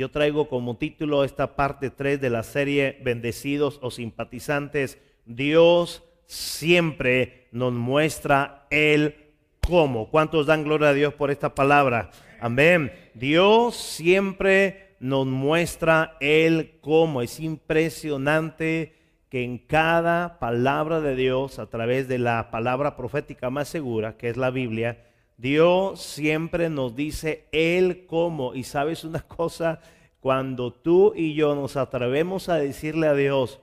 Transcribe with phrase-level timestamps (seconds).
[0.00, 4.98] Yo traigo como título esta parte 3 de la serie Bendecidos o simpatizantes.
[5.26, 9.14] Dios siempre nos muestra el
[9.60, 10.08] cómo.
[10.08, 12.12] ¿Cuántos dan gloria a Dios por esta palabra?
[12.40, 12.90] Amén.
[13.12, 17.20] Dios siempre nos muestra el cómo.
[17.20, 18.94] Es impresionante
[19.28, 24.30] que en cada palabra de Dios, a través de la palabra profética más segura, que
[24.30, 25.09] es la Biblia,
[25.40, 28.54] Dios siempre nos dice el cómo.
[28.54, 29.80] Y sabes una cosa,
[30.20, 33.58] cuando tú y yo nos atrevemos a decirle a Dios,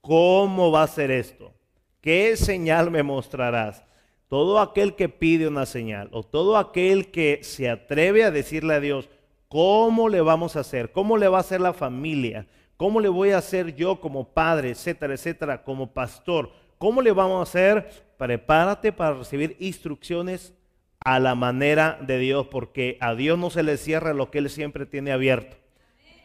[0.00, 1.52] ¿cómo va a ser esto?
[2.00, 3.84] ¿Qué señal me mostrarás?
[4.28, 8.80] Todo aquel que pide una señal o todo aquel que se atreve a decirle a
[8.80, 9.10] Dios,
[9.48, 10.92] ¿cómo le vamos a hacer?
[10.92, 12.46] ¿Cómo le va a hacer la familia?
[12.78, 16.50] ¿Cómo le voy a hacer yo como padre, etcétera, etcétera, como pastor?
[16.78, 18.06] ¿Cómo le vamos a hacer?
[18.16, 20.54] Prepárate para recibir instrucciones
[21.00, 24.50] a la manera de Dios, porque a Dios no se le cierra lo que Él
[24.50, 25.56] siempre tiene abierto.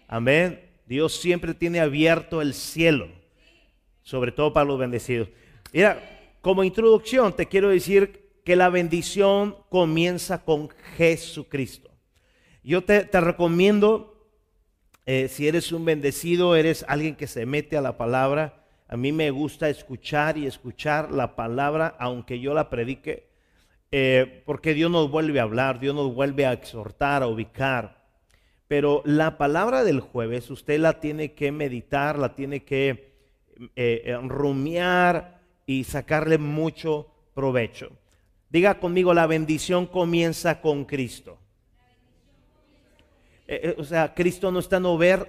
[0.07, 0.59] Amén.
[0.85, 3.07] Dios siempre tiene abierto el cielo,
[4.01, 5.29] sobre todo para los bendecidos.
[5.71, 6.01] Mira,
[6.41, 11.89] como introducción te quiero decir que la bendición comienza con Jesucristo.
[12.63, 14.29] Yo te, recomiendo,
[15.05, 18.65] eh, si eres un bendecido, eres alguien que se mete a la palabra.
[18.87, 23.32] A mí me gusta escuchar y escuchar la palabra, aunque yo la predique.
[23.95, 28.03] Eh, porque Dios nos vuelve a hablar, Dios nos vuelve a exhortar, a ubicar.
[28.67, 33.13] Pero la palabra del jueves usted la tiene que meditar, la tiene que
[33.75, 37.91] eh, eh, rumiar y sacarle mucho provecho.
[38.49, 41.37] Diga conmigo, la bendición comienza con Cristo.
[43.77, 44.77] o sea, Cristo no está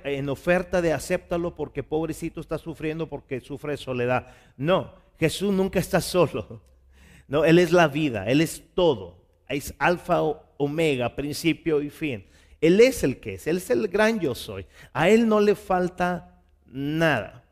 [0.04, 4.28] en, oferta de acéptalo porque pobrecito está sufriendo porque sufre soledad.
[4.56, 6.62] No, Jesús nunca está solo.
[7.28, 9.22] No, Él es la vida, Él es todo.
[9.48, 10.22] Es alfa,
[10.56, 12.24] omega, principio y fin.
[12.60, 14.66] Él es el que es, Él es el gran yo soy.
[14.92, 17.44] A Él no le falta nada.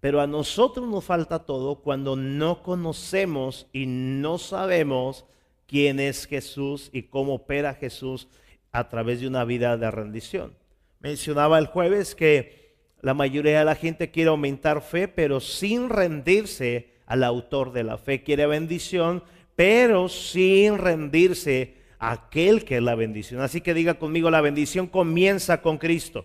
[0.00, 5.26] Pero a nosotros nos falta todo cuando no conocemos y no sabemos
[5.66, 8.26] quién es Jesús y cómo opera Jesús
[8.72, 10.54] a través de una vida de rendición.
[11.00, 16.89] Mencionaba el jueves que la mayoría de la gente quiere aumentar fe, pero sin rendirse
[17.10, 18.22] al autor de la fe.
[18.22, 19.24] Quiere bendición,
[19.56, 23.42] pero sin rendirse a aquel que es la bendición.
[23.42, 26.24] Así que diga conmigo, la bendición comienza con Cristo.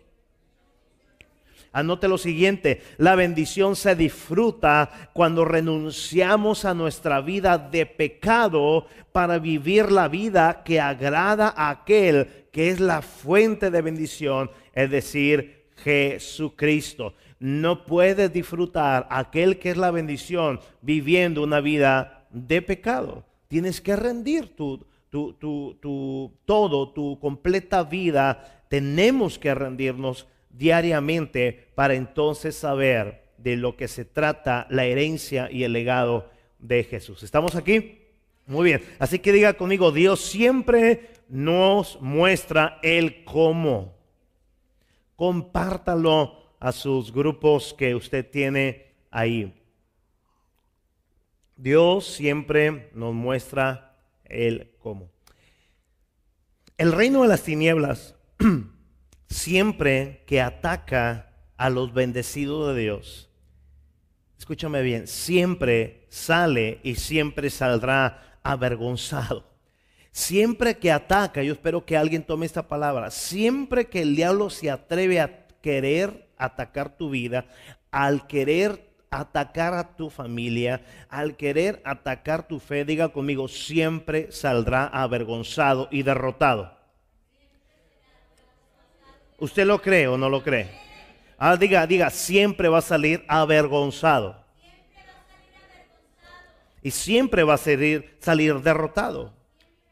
[1.72, 9.40] Anote lo siguiente, la bendición se disfruta cuando renunciamos a nuestra vida de pecado para
[9.40, 15.66] vivir la vida que agrada a aquel que es la fuente de bendición, es decir,
[15.78, 23.26] Jesucristo no puedes disfrutar aquel que es la bendición viviendo una vida de pecado.
[23.48, 28.66] Tienes que rendir tu, tu, todo, tu completa vida.
[28.70, 35.64] Tenemos que rendirnos diariamente para entonces saber de lo que se trata la herencia y
[35.64, 36.30] el legado
[36.60, 37.24] de Jesús.
[37.24, 38.00] ¿Estamos aquí?
[38.48, 38.84] Muy bien.
[39.00, 43.94] Así que diga conmigo, Dios siempre nos muestra el cómo.
[45.16, 49.54] Compártalo a sus grupos que usted tiene ahí.
[51.56, 55.10] Dios siempre nos muestra el cómo.
[56.78, 58.16] El reino de las tinieblas
[59.30, 63.30] siempre que ataca a los bendecidos de Dios,
[64.38, 69.56] escúchame bien, siempre sale y siempre saldrá avergonzado.
[70.12, 74.72] Siempre que ataca, yo espero que alguien tome esta palabra, siempre que el diablo se
[74.72, 77.46] atreve a querer atacar tu vida,
[77.92, 84.86] al querer atacar a tu familia, al querer atacar tu fe, diga conmigo, siempre saldrá
[84.88, 86.76] avergonzado y derrotado.
[89.38, 90.70] ¿Usted lo cree o no lo cree?
[91.38, 94.44] Ah, diga, diga, siempre va a salir avergonzado.
[96.82, 99.35] Y siempre va a salir, salir derrotado.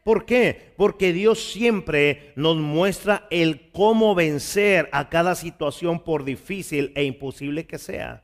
[0.04, 0.74] ¿Por qué?
[0.76, 7.66] Porque Dios siempre nos muestra el cómo vencer a cada situación por difícil e imposible
[7.66, 8.22] que sea.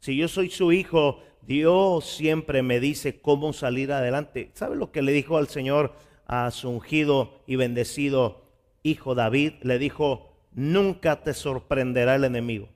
[0.00, 4.50] Si yo soy su hijo, Dios siempre me dice cómo salir adelante.
[4.54, 5.94] ¿Sabe lo que le dijo al Señor
[6.26, 8.42] a su ungido y bendecido
[8.82, 9.52] hijo David?
[9.62, 12.68] Le dijo, nunca te sorprenderá el enemigo.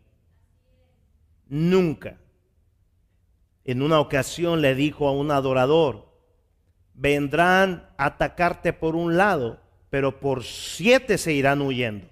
[1.48, 2.20] Nunca.
[3.64, 6.13] En una ocasión le dijo a un adorador,
[6.94, 9.60] vendrán a atacarte por un lado,
[9.90, 12.06] pero por siete se irán huyendo.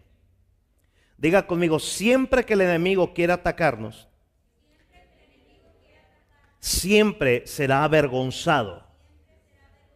[1.16, 4.08] Diga conmigo, siempre que el enemigo quiera atacarnos,
[6.58, 8.84] siempre será avergonzado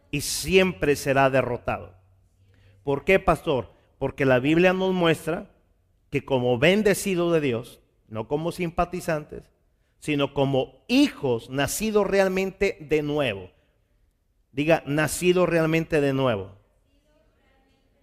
[0.09, 1.93] y siempre será derrotado.
[2.83, 3.73] ¿Por qué, pastor?
[3.97, 5.51] Porque la Biblia nos muestra
[6.09, 9.43] que como bendecido de Dios, no como simpatizantes,
[9.99, 13.51] sino como hijos nacidos realmente de nuevo.
[14.51, 16.51] Diga, nacido realmente de nuevo.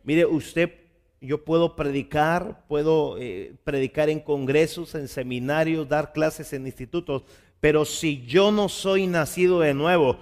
[0.04, 0.72] Mire, usted,
[1.20, 7.24] yo puedo predicar, puedo eh, predicar en congresos, en seminarios, dar clases en institutos,
[7.60, 10.18] pero si yo no soy nacido de nuevo,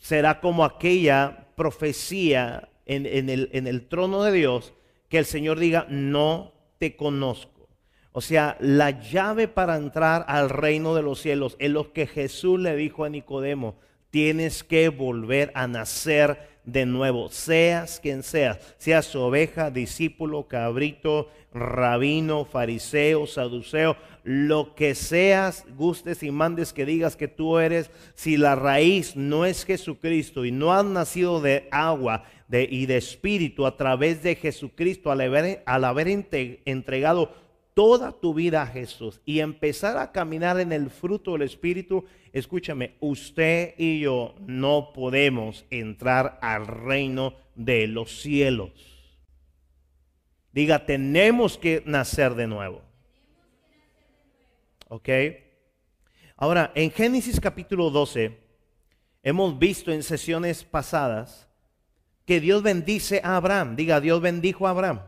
[0.00, 4.72] será como aquella profecía en, el, en el trono de Dios
[5.08, 7.68] que el Señor diga, no te conozco.
[8.12, 12.60] O sea, la llave para entrar al reino de los cielos es lo que Jesús
[12.60, 13.76] le dijo a Nicodemo.
[14.14, 22.44] Tienes que volver a nacer de nuevo, seas quien seas, seas oveja, discípulo, cabrito, rabino,
[22.44, 28.54] fariseo, saduceo, lo que seas, gustes y mandes que digas que tú eres, si la
[28.54, 34.22] raíz no es Jesucristo y no has nacido de agua y de espíritu a través
[34.22, 37.34] de Jesucristo, al haber, al haber entregado
[37.74, 42.94] toda tu vida a Jesús y empezar a caminar en el fruto del Espíritu, escúchame,
[43.00, 48.70] usted y yo no podemos entrar al reino de los cielos.
[50.52, 52.80] Diga, tenemos que nacer de nuevo.
[54.88, 55.08] ¿Ok?
[56.36, 58.38] Ahora, en Génesis capítulo 12,
[59.24, 61.48] hemos visto en sesiones pasadas
[62.24, 63.74] que Dios bendice a Abraham.
[63.74, 65.00] Diga, Dios bendijo a Abraham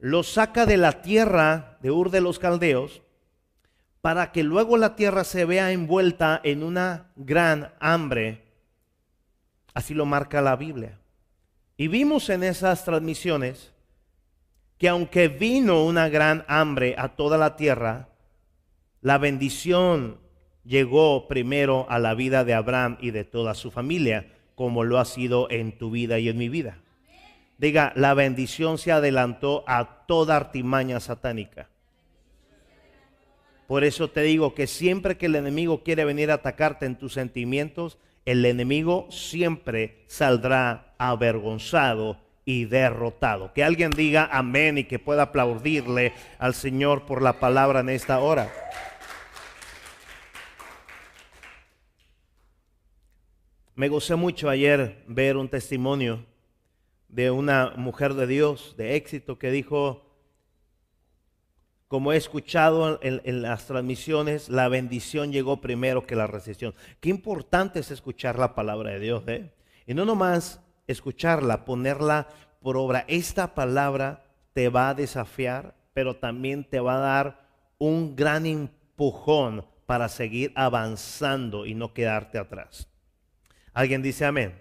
[0.00, 3.02] lo saca de la tierra de Ur de los Caldeos
[4.00, 8.44] para que luego la tierra se vea envuelta en una gran hambre.
[9.74, 10.98] Así lo marca la Biblia.
[11.76, 13.72] Y vimos en esas transmisiones
[14.78, 18.08] que aunque vino una gran hambre a toda la tierra,
[19.00, 20.18] la bendición
[20.64, 25.04] llegó primero a la vida de Abraham y de toda su familia, como lo ha
[25.04, 26.78] sido en tu vida y en mi vida.
[27.58, 31.68] Diga, la bendición se adelantó a toda artimaña satánica.
[33.66, 37.12] Por eso te digo que siempre que el enemigo quiere venir a atacarte en tus
[37.12, 43.52] sentimientos, el enemigo siempre saldrá avergonzado y derrotado.
[43.52, 48.20] Que alguien diga amén y que pueda aplaudirle al Señor por la palabra en esta
[48.20, 48.48] hora.
[53.74, 56.24] Me gocé mucho ayer ver un testimonio
[57.08, 60.08] de una mujer de Dios de éxito que dijo,
[61.88, 66.74] como he escuchado en, las transmisiones, la bendición llegó primero que la recesión.
[67.00, 69.54] Qué importante es escuchar la palabra de Dios, ¿eh?
[69.86, 72.28] Y no nomás escucharla, ponerla
[72.60, 73.06] por obra.
[73.08, 79.64] Esta palabra te va a desafiar, pero también te va a dar un gran empujón
[79.86, 82.86] para seguir avanzando y no quedarte atrás.
[83.72, 84.60] ¿Alguien dice amén?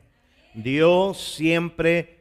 [0.54, 2.17] Dios siempre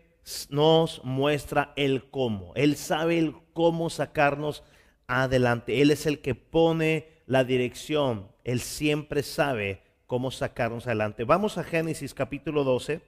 [0.50, 2.52] nos muestra el cómo.
[2.56, 4.64] Él sabe el cómo sacarnos
[5.06, 5.82] adelante.
[5.82, 8.28] Él es el que pone la dirección.
[8.44, 11.24] Él siempre sabe cómo sacarnos adelante.
[11.24, 13.02] Vamos a Génesis capítulo 12,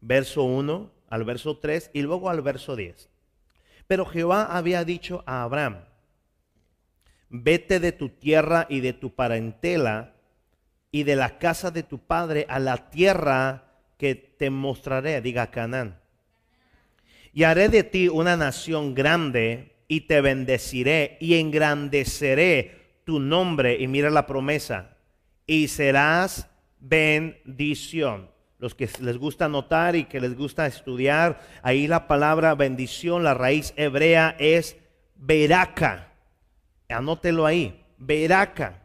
[0.00, 3.08] verso 1 al verso 3 y luego al verso 10.
[3.86, 5.84] Pero Jehová había dicho a Abraham,
[7.28, 10.14] vete de tu tierra y de tu parentela
[10.90, 13.64] y de la casa de tu padre a la tierra
[13.96, 16.01] que te mostraré, diga Canaán
[17.32, 23.76] y haré de ti una nación grande y te bendeciré y engrandeceré tu nombre.
[23.80, 24.96] Y mira la promesa.
[25.46, 26.48] Y serás
[26.78, 28.30] bendición.
[28.58, 33.34] Los que les gusta anotar y que les gusta estudiar, ahí la palabra bendición, la
[33.34, 34.76] raíz hebrea es
[35.16, 36.12] veraca.
[36.88, 38.82] Anótelo ahí, veraca.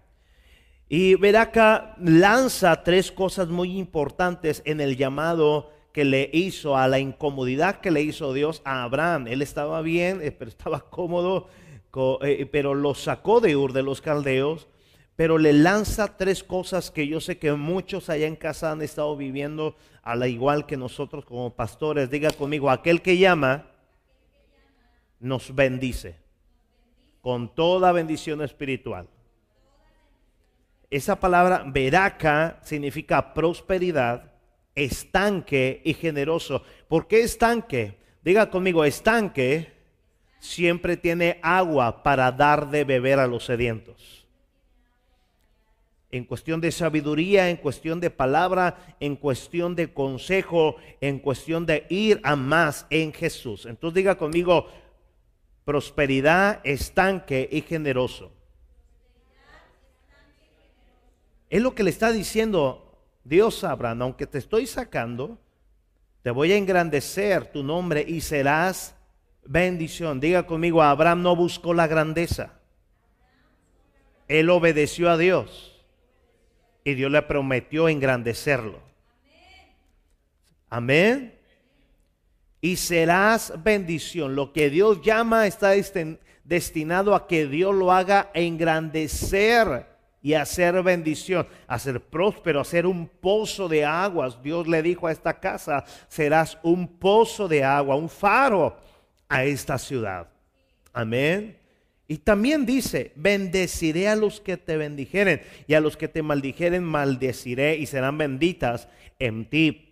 [0.89, 6.99] Y veraca lanza tres cosas muy importantes en el llamado que le hizo, a la
[6.99, 9.25] incomodidad que le hizo Dios a Abraham.
[9.25, 11.47] Él estaba bien, eh, pero estaba cómodo,
[12.21, 14.67] eh, pero lo sacó de Ur de los Caldeos,
[15.15, 19.17] pero le lanza tres cosas que yo sé que muchos allá en casa han estado
[19.17, 22.11] viviendo a la igual que nosotros como pastores.
[22.11, 23.65] Diga conmigo, aquel que llama
[25.19, 26.19] nos bendice
[27.21, 29.09] con toda bendición espiritual.
[30.91, 34.36] Esa palabra veraca significa prosperidad
[34.77, 36.61] estanque y generoso.
[36.87, 37.97] ¿Por qué estanque?
[38.23, 39.73] Diga conmigo, estanque
[40.39, 44.27] siempre tiene agua para dar de beber a los sedientos.
[46.11, 51.85] En cuestión de sabiduría, en cuestión de palabra, en cuestión de consejo, en cuestión de
[51.89, 53.65] ir a más en Jesús.
[53.65, 54.67] Entonces diga conmigo,
[55.65, 58.31] prosperidad, estanque y generoso.
[61.49, 62.86] Es lo que le está diciendo
[63.27, 65.37] Dios Abraham, aunque te estoy sacando,
[66.21, 68.95] te voy a engrandecer tu nombre y serás
[69.43, 70.21] bendición.
[70.21, 72.53] Diga conmigo, Abraham no buscó la grandeza.
[74.29, 75.77] Él obedeció a Dios
[76.85, 78.79] y Dios le prometió engrandecerlo.
[80.69, 81.37] Amén.
[82.61, 84.35] Y serás bendición.
[84.35, 85.73] Lo que Dios llama está
[86.45, 93.67] destinado a que Dios lo haga engrandecer y hacer bendición, hacer próspero, hacer un pozo
[93.67, 94.41] de aguas.
[94.41, 98.77] Dios le dijo a esta casa, serás un pozo de agua, un faro
[99.29, 100.27] a esta ciudad.
[100.93, 101.57] Amén.
[102.07, 106.83] Y también dice, bendeciré a los que te bendijeren y a los que te maldijeren
[106.83, 108.87] maldeciré y serán benditas
[109.19, 109.86] en ti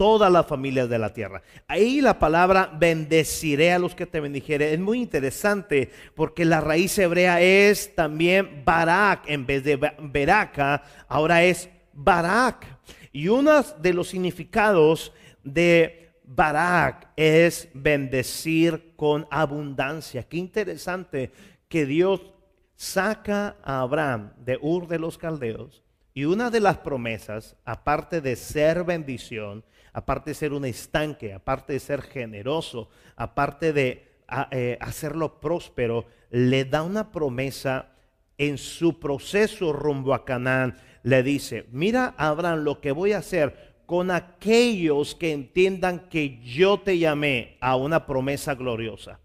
[0.00, 1.42] todas las familias de la tierra.
[1.68, 6.96] Ahí la palabra bendeciré a los que te bendijeren es muy interesante porque la raíz
[6.96, 12.64] hebrea es también barak en vez de beraka, ahora es barak.
[13.12, 15.12] Y uno de los significados
[15.44, 20.22] de Barak es bendecir con abundancia.
[20.22, 21.30] Qué interesante
[21.68, 22.22] que Dios
[22.74, 25.82] saca a Abraham de Ur de los Caldeos
[26.14, 31.72] y una de las promesas, aparte de ser bendición, aparte de ser un estanque, aparte
[31.72, 34.08] de ser generoso, aparte de
[34.50, 37.90] eh, hacerlo próspero, le da una promesa
[38.38, 40.76] en su proceso rumbo a Canaán.
[41.02, 46.78] Le dice, mira Abraham, lo que voy a hacer con aquellos que entiendan que yo
[46.78, 49.18] te llamé a una promesa gloriosa.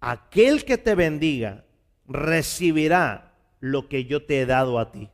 [0.00, 1.64] Aquel que te bendiga
[2.06, 5.08] recibirá lo que yo te he dado a ti.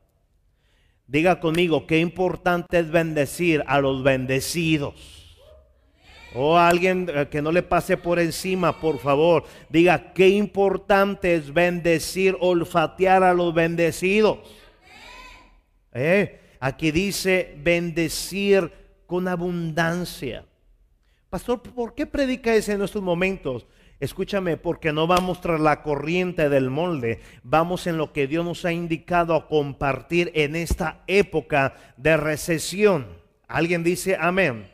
[1.06, 4.94] Diga conmigo, qué importante es bendecir a los bendecidos.
[6.34, 9.44] O alguien eh, que no le pase por encima, por favor.
[9.68, 14.38] Diga, qué importante es bendecir, olfatear a los bendecidos.
[15.92, 16.40] ¿Eh?
[16.58, 18.72] Aquí dice bendecir
[19.06, 20.46] con abundancia.
[21.28, 23.66] Pastor, ¿por qué predica eso en estos momentos?
[24.02, 28.64] Escúchame, porque no vamos tras la corriente del molde, vamos en lo que Dios nos
[28.64, 33.06] ha indicado a compartir en esta época de recesión.
[33.46, 34.68] Alguien dice amén.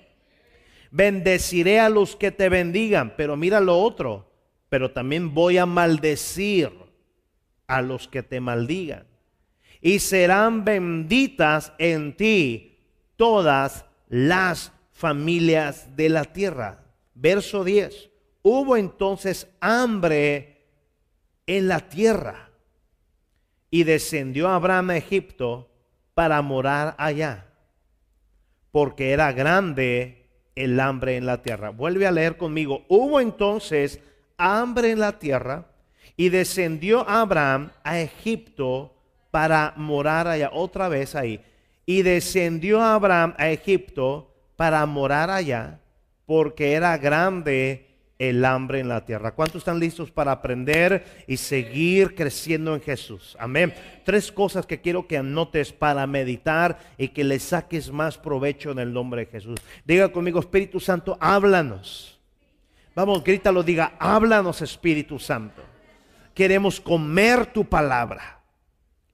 [0.91, 4.33] Bendeciré a los que te bendigan, pero mira lo otro,
[4.71, 6.73] pero también voy a maldecir
[7.67, 9.07] a los que te maldigan
[9.83, 12.79] y serán benditas en ti
[13.17, 16.83] todas las familias de la tierra.
[17.13, 18.08] Verso 10.
[18.43, 20.65] Hubo entonces hambre
[21.47, 22.51] en la tierra
[23.71, 25.71] y descendió Abraham a Egipto
[26.15, 27.47] para morar allá,
[28.71, 31.71] porque era grande el hambre en la tierra.
[31.71, 32.85] Vuelve a leer conmigo.
[32.89, 34.01] Hubo entonces
[34.37, 35.67] hambre en la tierra
[36.17, 38.95] y descendió Abraham a Egipto
[39.31, 41.45] para morar allá, otra vez ahí.
[41.87, 45.81] Y descendió Abraham a Egipto para morar allá,
[46.27, 47.88] porque era grande
[48.19, 49.33] el hambre en la tierra.
[49.33, 53.37] ¿Cuántos están listos para aprender y seguir creciendo en Jesús?
[53.39, 53.73] Amén.
[54.05, 58.81] Tres cosas que quiero que anotes para meditar y que le saques más provecho en
[58.81, 59.61] el nombre de Jesús.
[59.85, 62.19] Diga conmigo, Espíritu Santo, háblanos.
[62.95, 65.63] Vamos, grítalo, diga, háblanos, Espíritu Santo.
[66.35, 68.41] Queremos comer tu palabra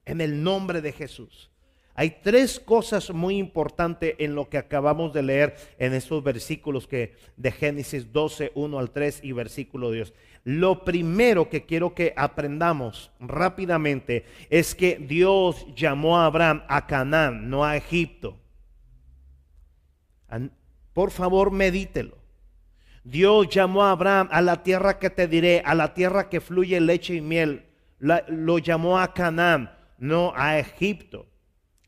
[0.05, 1.51] en el nombre de Jesús.
[1.95, 7.15] Hay tres cosas muy importantes en lo que acabamos de leer en estos versículos que
[7.37, 10.13] de Génesis 12, 1 al 3 y versículo Dios.
[10.43, 17.49] Lo primero que quiero que aprendamos rápidamente es que Dios llamó a Abraham a Canaán,
[17.49, 18.37] no a Egipto.
[20.93, 22.17] Por favor, medítelo.
[23.03, 26.79] Dios llamó a Abraham a la tierra que te diré, a la tierra que fluye
[26.81, 27.65] leche y miel.
[27.99, 31.27] lo llamó a Canaán no a Egipto.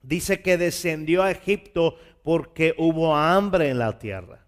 [0.07, 4.45] Dice que descendió a Egipto porque hubo hambre en la tierra.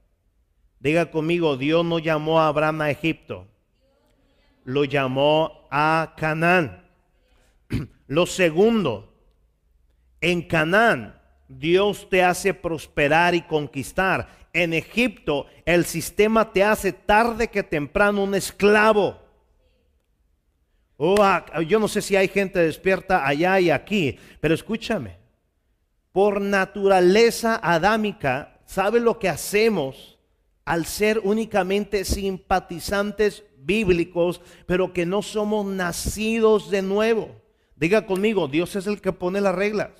[0.79, 3.45] Diga conmigo, Dios no llamó a Abraham a Egipto,
[4.63, 6.87] lo llamó a Canaán.
[8.07, 9.13] Lo segundo,
[10.21, 14.29] en Canaán Dios te hace prosperar y conquistar.
[14.53, 19.19] En Egipto el sistema te hace tarde que temprano un esclavo.
[20.95, 25.19] Oh, ah, yo no sé si hay gente despierta allá y aquí, pero escúchame.
[26.19, 30.19] Por naturaleza adámica, ¿sabe lo que hacemos
[30.65, 37.29] al ser únicamente simpatizantes bíblicos, pero que no somos nacidos de nuevo.
[37.77, 39.91] Diga conmigo, Dios es el que pone las reglas.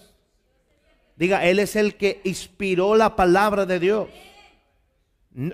[1.15, 4.09] Diga, Él es el que inspiró la palabra de Dios.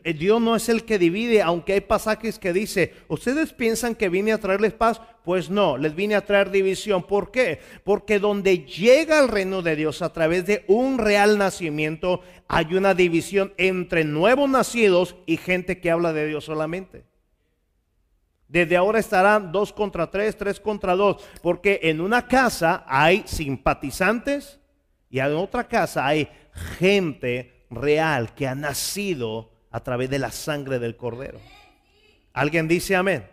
[0.04, 4.10] Eh, Dios no es el que divide, aunque hay pasajes que dice, ¿ustedes piensan que
[4.10, 5.00] vine a traerles paz?
[5.24, 7.04] Pues no, les vine a traer división.
[7.04, 7.60] ¿Por qué?
[7.84, 12.96] Porque donde llega el reino de Dios a través de un real nacimiento, hay una
[12.96, 17.06] división entre nuevos nacidos y gente que habla de Dios solamente.
[18.48, 24.60] Desde ahora estarán dos contra tres, tres contra dos, porque en una casa hay simpatizantes
[25.12, 26.28] y en otra casa hay
[26.80, 31.38] gente real que ha nacido a través de la sangre del cordero.
[32.32, 33.28] ¿Alguien dice amén?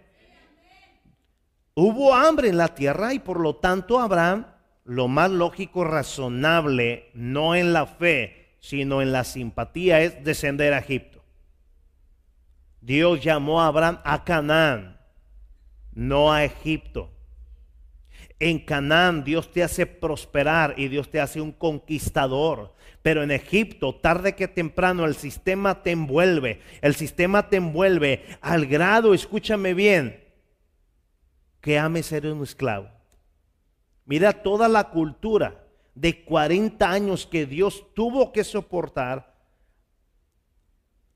[1.75, 4.47] Hubo hambre en la tierra y por lo tanto Abraham,
[4.85, 10.79] lo más lógico, razonable, no en la fe, sino en la simpatía, es descender a
[10.79, 11.23] Egipto.
[12.81, 14.99] Dios llamó a Abraham a Canaán,
[15.93, 17.09] no a Egipto.
[18.41, 22.75] En Canaán Dios te hace prosperar y Dios te hace un conquistador.
[23.03, 26.61] Pero en Egipto, tarde que temprano, el sistema te envuelve.
[26.81, 30.23] El sistema te envuelve al grado, escúchame bien,
[31.61, 32.89] que ames ser un esclavo.
[34.05, 39.33] Mira toda la cultura de 40 años que Dios tuvo que soportar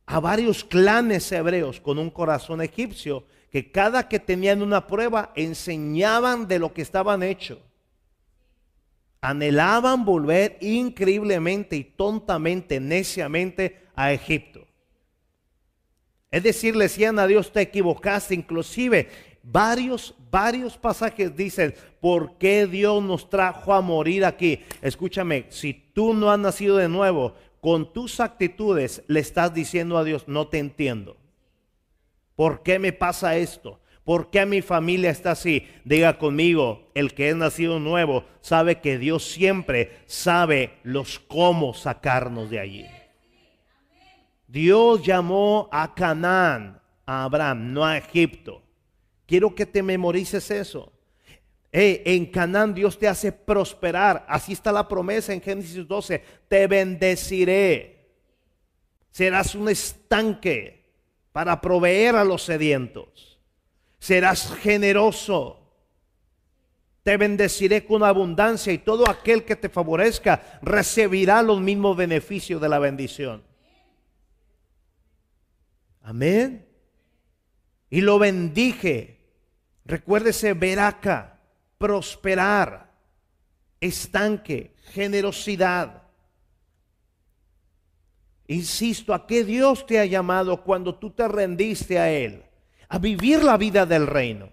[0.06, 6.46] a varios clanes hebreos con un corazón egipcio que cada que tenían una prueba enseñaban
[6.46, 7.58] de lo que estaban hechos.
[9.26, 14.64] Anhelaban volver increíblemente y tontamente, neciamente a Egipto.
[16.30, 18.36] Es decir, le decían a Dios, te equivocaste.
[18.36, 19.08] Inclusive
[19.42, 24.60] varios, varios pasajes dicen, ¿por qué Dios nos trajo a morir aquí?
[24.80, 30.04] Escúchame, si tú no has nacido de nuevo, con tus actitudes le estás diciendo a
[30.04, 31.16] Dios, no te entiendo.
[32.36, 33.80] ¿Por qué me pasa esto?
[34.06, 35.66] ¿Por qué mi familia está así?
[35.84, 42.48] Diga conmigo, el que es nacido nuevo sabe que Dios siempre sabe los cómo sacarnos
[42.48, 42.86] de allí.
[44.46, 48.62] Dios llamó a Canaán, a Abraham, no a Egipto.
[49.26, 50.92] Quiero que te memorices eso.
[51.72, 54.24] en Canaán Dios te hace prosperar.
[54.28, 56.22] Así está la promesa en Génesis 12.
[56.46, 58.06] Te bendeciré.
[59.10, 60.92] Serás un estanque
[61.32, 63.35] para proveer a los sedientos.
[63.98, 65.62] Serás generoso.
[67.02, 72.68] Te bendeciré con abundancia y todo aquel que te favorezca recibirá los mismos beneficios de
[72.68, 73.44] la bendición.
[76.02, 76.66] Amén.
[77.90, 79.20] Y lo bendije.
[79.84, 81.38] Recuérdese ver acá,
[81.78, 82.92] prosperar,
[83.80, 86.02] estanque, generosidad.
[88.48, 92.45] Insisto, ¿a qué Dios te ha llamado cuando tú te rendiste a Él?
[92.88, 94.50] A vivir la vida del reino.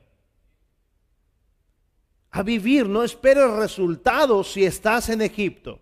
[2.32, 5.80] A vivir, no esperes resultados si estás en Egipto.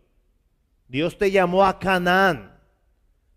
[0.87, 2.59] Dios te llamó a Canaán,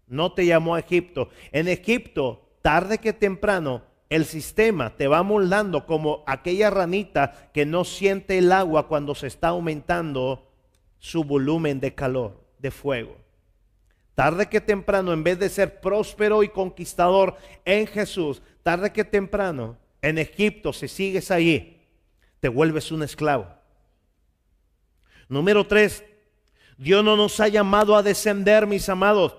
[0.08, 1.28] no te llamó a Egipto.
[1.52, 7.84] En Egipto, tarde que temprano, el sistema te va moldando como aquella ranita que no
[7.84, 10.50] siente el agua cuando se está aumentando
[10.98, 13.23] su volumen de calor, de fuego.
[14.14, 19.76] Tarde que temprano, en vez de ser próspero y conquistador en Jesús, tarde que temprano,
[20.02, 21.80] en Egipto, si sigues allí,
[22.38, 23.48] te vuelves un esclavo.
[25.28, 26.04] Número tres,
[26.76, 29.36] Dios no nos ha llamado a descender, mis amados.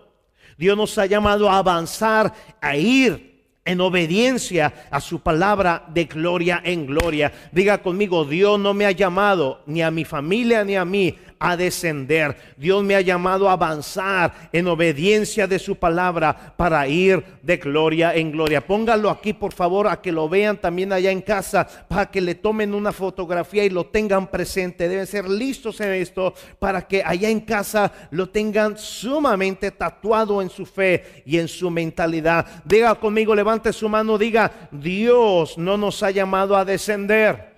[0.58, 3.36] Dios nos ha llamado a avanzar, a ir
[3.66, 7.32] en obediencia a su palabra de gloria en gloria.
[7.52, 11.56] Diga conmigo, Dios no me ha llamado ni a mi familia ni a mí a
[11.56, 12.36] descender.
[12.58, 18.16] Dios me ha llamado a avanzar en obediencia de su palabra para ir de gloria
[18.16, 18.66] en gloria.
[18.66, 22.34] Póngalo aquí, por favor, a que lo vean también allá en casa, para que le
[22.34, 24.90] tomen una fotografía y lo tengan presente.
[24.90, 30.50] Deben ser listos en esto para que allá en casa lo tengan sumamente tatuado en
[30.50, 32.64] su fe y en su mentalidad.
[32.66, 37.55] Diga conmigo, levante su mano, diga, Dios no nos ha llamado a descender.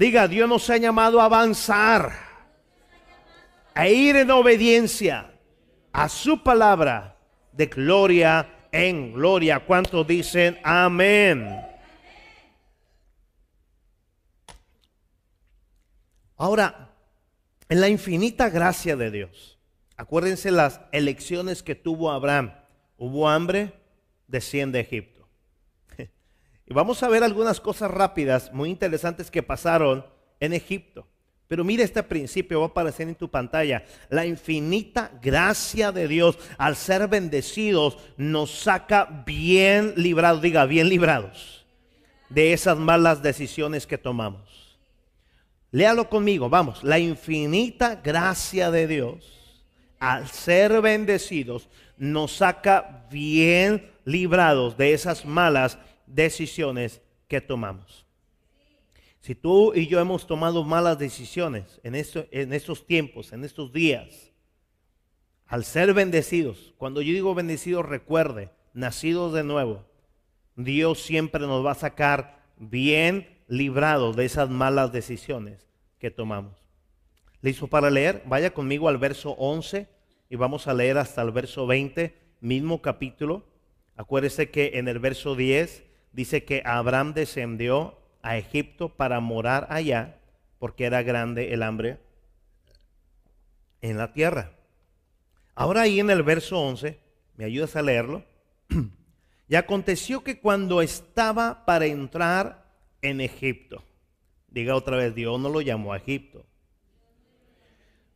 [0.00, 2.10] Diga, Dios nos ha llamado a avanzar,
[3.74, 5.30] a ir en obediencia
[5.92, 7.18] a su palabra
[7.52, 9.60] de gloria en gloria.
[9.60, 11.54] ¿Cuántos dicen amén?
[16.38, 16.94] Ahora,
[17.68, 19.58] en la infinita gracia de Dios,
[19.98, 22.54] acuérdense las elecciones que tuvo Abraham.
[22.96, 23.74] Hubo hambre,
[24.26, 25.19] desciende a Egipto.
[26.70, 30.06] Y vamos a ver algunas cosas rápidas, muy interesantes que pasaron
[30.38, 31.04] en Egipto.
[31.48, 33.84] Pero mira este principio, va a aparecer en tu pantalla.
[34.08, 41.66] La infinita gracia de Dios al ser bendecidos nos saca bien librados, diga, bien librados
[42.28, 44.78] de esas malas decisiones que tomamos.
[45.72, 46.84] Léalo conmigo, vamos.
[46.84, 49.66] La infinita gracia de Dios
[49.98, 55.89] al ser bendecidos nos saca bien librados de esas malas decisiones
[57.28, 58.06] que tomamos.
[59.20, 64.32] Si tú y yo hemos tomado malas decisiones en, en estos tiempos, en estos días,
[65.46, 69.84] al ser bendecidos, cuando yo digo bendecidos, recuerde, nacidos de nuevo,
[70.56, 75.66] Dios siempre nos va a sacar bien librados de esas malas decisiones
[75.98, 76.56] que tomamos.
[77.42, 78.22] ¿Listo para leer?
[78.26, 79.88] Vaya conmigo al verso 11
[80.28, 83.44] y vamos a leer hasta el verso 20, mismo capítulo.
[83.96, 90.18] Acuérdese que en el verso 10 dice que Abraham descendió a Egipto para morar allá,
[90.58, 91.98] porque era grande el hambre
[93.80, 94.52] en la tierra.
[95.54, 96.98] Ahora ahí en el verso 11,
[97.36, 98.24] ¿me ayudas a leerlo?
[99.48, 102.66] y aconteció que cuando estaba para entrar
[103.02, 103.82] en Egipto,
[104.48, 106.44] diga otra vez, Dios no lo llamó a Egipto,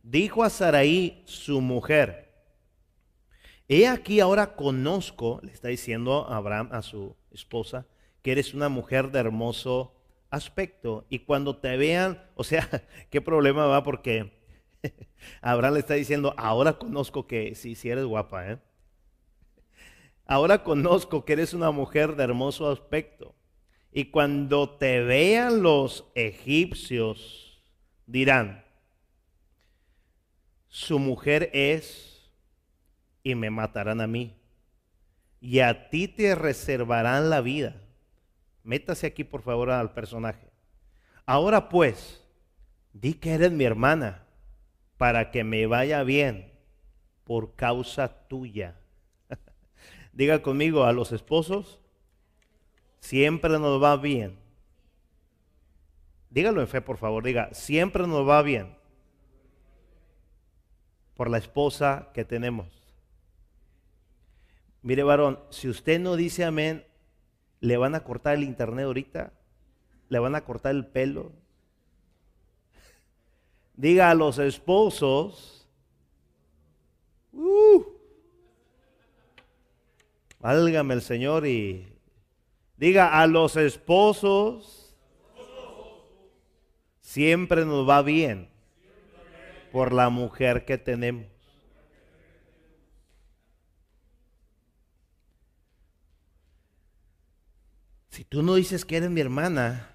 [0.03, 2.31] dijo a Saraí, su mujer,
[3.67, 7.85] he aquí ahora conozco, le está diciendo Abraham a su esposa,
[8.21, 9.95] que eres una mujer de hermoso
[10.29, 11.05] aspecto.
[11.09, 12.67] Y cuando te vean, o sea,
[13.09, 13.83] ¿qué problema va?
[13.83, 14.33] Porque
[15.41, 18.59] Abraham le está diciendo, ahora conozco que sí, sí eres guapa, ¿eh?
[20.27, 23.35] Ahora conozco que eres una mujer de hermoso aspecto.
[23.91, 27.61] Y cuando te vean los egipcios,
[28.07, 28.65] dirán,
[30.67, 32.31] su mujer es
[33.23, 34.35] y me matarán a mí.
[35.45, 37.75] Y a ti te reservarán la vida.
[38.63, 40.49] Métase aquí por favor al personaje.
[41.27, 42.25] Ahora pues,
[42.93, 44.25] di que eres mi hermana
[44.97, 46.51] para que me vaya bien
[47.25, 48.79] por causa tuya.
[50.13, 51.79] Diga conmigo a los esposos,
[52.99, 54.39] siempre nos va bien.
[56.31, 57.23] Dígalo en fe, por favor.
[57.23, 58.75] Diga, siempre nos va bien
[61.13, 62.84] por la esposa que tenemos.
[64.85, 66.85] Mire, varón, si usted no dice amén,
[67.59, 69.33] le van a cortar el internet ahorita,
[70.09, 71.31] le van a cortar el pelo.
[73.75, 75.67] Diga a los esposos,
[77.33, 77.83] uh,
[80.39, 81.87] válgame el Señor y
[82.77, 84.95] diga a los esposos,
[87.01, 88.49] siempre nos va bien
[89.71, 91.34] por la mujer que tenemos.
[98.15, 99.89] Si tú no dices que eres mi hermana,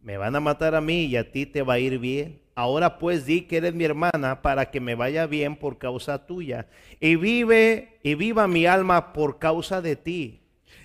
[0.00, 2.40] me van a matar a mí y a ti te va a ir bien.
[2.54, 6.68] Ahora pues di que eres mi hermana para que me vaya bien por causa tuya.
[7.00, 10.40] Y vive y viva mi alma por causa de ti.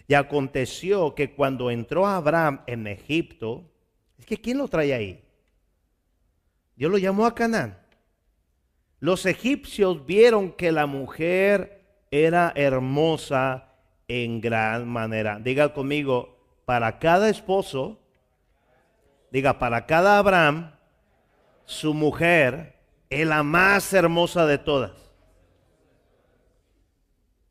[0.10, 3.72] Y aconteció que cuando entró Abraham en Egipto,
[4.20, 5.24] es que ¿quién lo trae ahí?
[6.76, 7.78] Dios lo llamó a Canaán.
[9.00, 13.76] Los egipcios vieron que la mujer era hermosa
[14.10, 15.40] en gran manera.
[15.40, 18.00] Diga conmigo, para cada esposo,
[19.32, 20.72] diga, para cada Abraham,
[21.66, 22.76] su mujer
[23.10, 24.92] es la más hermosa de todas.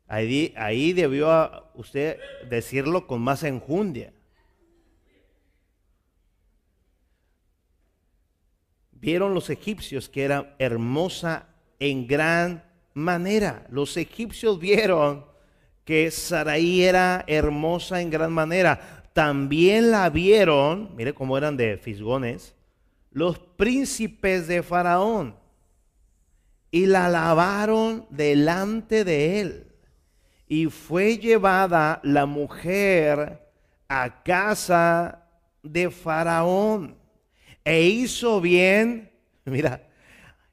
[0.07, 2.19] Ahí, debió usted
[2.49, 4.11] decirlo con más enjundia.
[8.91, 11.47] Vieron los egipcios que era hermosa
[11.79, 13.65] en gran manera.
[13.69, 15.25] Los egipcios vieron
[15.85, 22.55] que Saraí era hermosa en gran manera también la vieron, mire cómo eran de fisgones,
[23.11, 25.35] los príncipes de Faraón
[26.71, 29.67] y la lavaron delante de él.
[30.47, 33.41] Y fue llevada la mujer
[33.87, 35.27] a casa
[35.61, 36.95] de Faraón.
[37.63, 39.11] E hizo bien,
[39.45, 39.87] mira,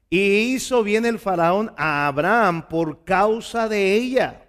[0.09, 4.45] y hizo bien el Faraón a Abraham por causa de ella.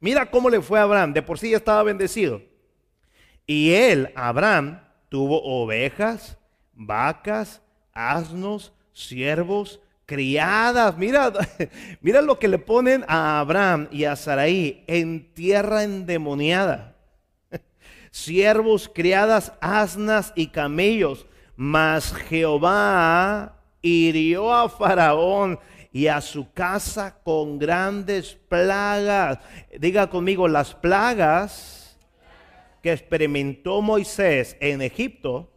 [0.00, 2.51] Mira cómo le fue a Abraham, de por sí ya estaba bendecido.
[3.46, 6.38] Y él, Abraham, tuvo ovejas,
[6.74, 7.60] vacas,
[7.92, 10.96] asnos, siervos, criadas.
[10.96, 11.32] Mira,
[12.00, 16.96] mira lo que le ponen a Abraham y a Sarai en tierra endemoniada.
[18.10, 21.26] Siervos, criadas, asnas y camellos.
[21.56, 25.58] Mas Jehová hirió a Faraón
[25.92, 29.38] y a su casa con grandes plagas.
[29.78, 31.81] Diga conmigo, las plagas
[32.82, 35.50] que experimentó Moisés en Egipto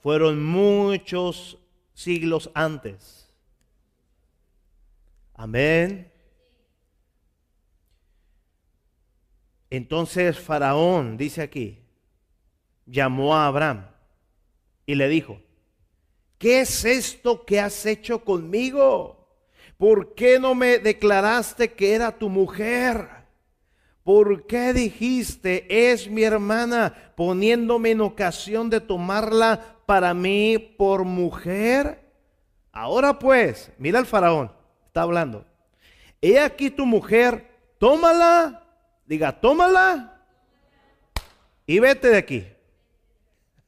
[0.00, 1.58] fueron muchos
[1.92, 3.28] siglos antes.
[5.34, 6.12] Amén.
[9.68, 11.80] Entonces Faraón, dice aquí,
[12.86, 13.88] llamó a Abraham
[14.86, 15.40] y le dijo,
[16.38, 19.26] ¿qué es esto que has hecho conmigo?
[19.76, 23.13] ¿Por qué no me declaraste que era tu mujer?
[24.04, 32.00] ¿Por qué dijiste, es mi hermana, poniéndome en ocasión de tomarla para mí por mujer?
[32.70, 34.52] Ahora pues, mira el faraón,
[34.86, 35.44] está hablando.
[36.20, 38.60] He aquí tu mujer, tómala
[39.06, 40.22] Diga, tómala
[41.66, 42.44] y vete de aquí.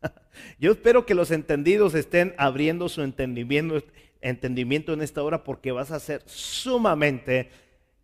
[0.59, 3.83] Yo espero que los entendidos estén abriendo su entendimiento,
[4.22, 7.51] entendimiento en esta hora porque vas a ser sumamente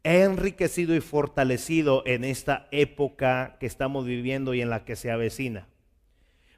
[0.05, 5.69] enriquecido y fortalecido en esta época que estamos viviendo y en la que se avecina.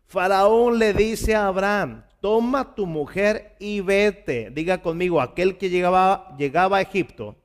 [0.07, 4.51] Faraón le dice a Abraham, toma tu mujer y vete.
[4.51, 7.37] Diga conmigo, aquel que llegaba, llegaba a Egipto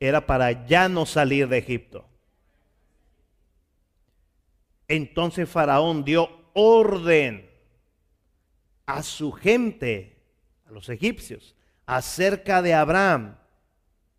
[0.00, 2.04] era para ya no salir de Egipto.
[4.86, 7.48] Entonces Faraón dio orden
[8.86, 10.16] a su gente,
[10.66, 13.36] a los egipcios, acerca de Abraham.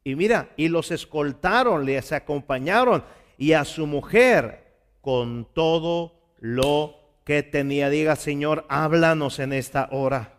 [0.10, 3.04] Y mira, y los escoltaron, les acompañaron,
[3.38, 4.66] y a su mujer
[5.02, 7.90] con todo lo que tenía.
[7.90, 10.39] Diga, Señor, háblanos en esta hora.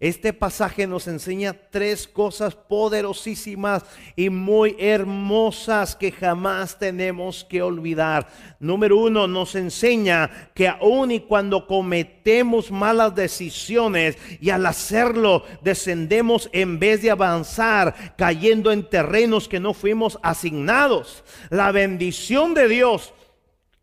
[0.00, 3.82] Este pasaje nos enseña tres cosas poderosísimas
[4.14, 8.28] y muy hermosas que jamás tenemos que olvidar.
[8.60, 16.48] Número uno, nos enseña que aun y cuando cometemos malas decisiones y al hacerlo descendemos
[16.52, 23.12] en vez de avanzar, cayendo en terrenos que no fuimos asignados, la bendición de Dios,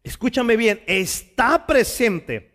[0.01, 2.54] escúchame bien, está presente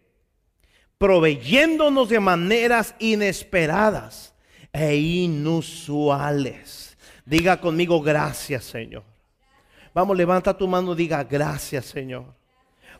[1.00, 4.34] proveyéndonos de maneras inesperadas
[4.70, 6.94] e inusuales.
[7.24, 9.02] Diga conmigo, gracias Señor.
[9.94, 12.26] Vamos, levanta tu mano, diga, gracias Señor.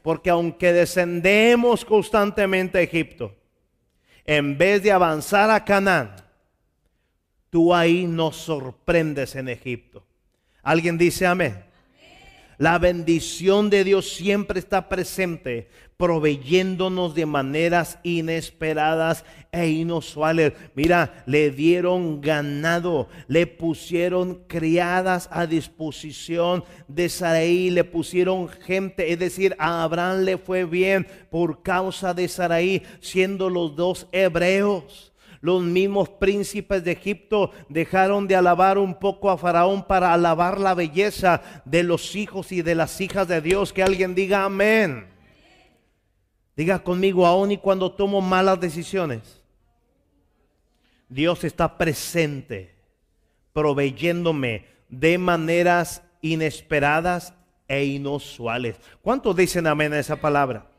[0.02, 3.36] Porque aunque descendemos constantemente a Egipto,
[4.24, 6.16] en vez de avanzar a Canaán,
[7.50, 10.06] tú ahí nos sorprendes en Egipto.
[10.62, 11.69] ¿Alguien dice amén?
[12.60, 20.52] La bendición de Dios siempre está presente proveyéndonos de maneras inesperadas e inusuales.
[20.74, 29.18] Mira, le dieron ganado, le pusieron criadas a disposición de Saraí, le pusieron gente, es
[29.18, 35.09] decir, a Abraham le fue bien por causa de Saraí, siendo los dos hebreos.
[35.40, 40.74] Los mismos príncipes de Egipto dejaron de alabar un poco a Faraón para alabar la
[40.74, 43.72] belleza de los hijos y de las hijas de Dios.
[43.72, 45.08] Que alguien diga amén.
[46.56, 49.40] Diga conmigo, aún y cuando tomo malas decisiones,
[51.08, 52.74] Dios está presente,
[53.54, 57.32] proveyéndome de maneras inesperadas
[57.66, 58.76] e inusuales.
[59.00, 60.69] ¿Cuántos dicen amén a esa palabra?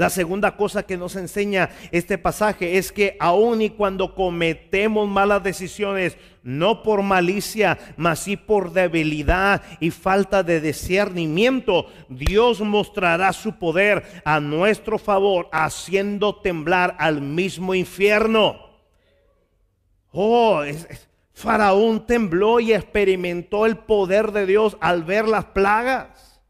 [0.00, 5.42] La segunda cosa que nos enseña este pasaje es que aun y cuando cometemos malas
[5.42, 13.58] decisiones, no por malicia, mas sí por debilidad y falta de discernimiento, Dios mostrará su
[13.58, 18.56] poder a nuestro favor, haciendo temblar al mismo infierno.
[20.12, 20.62] Oh,
[21.34, 26.40] Faraón tembló y experimentó el poder de Dios al ver las plagas.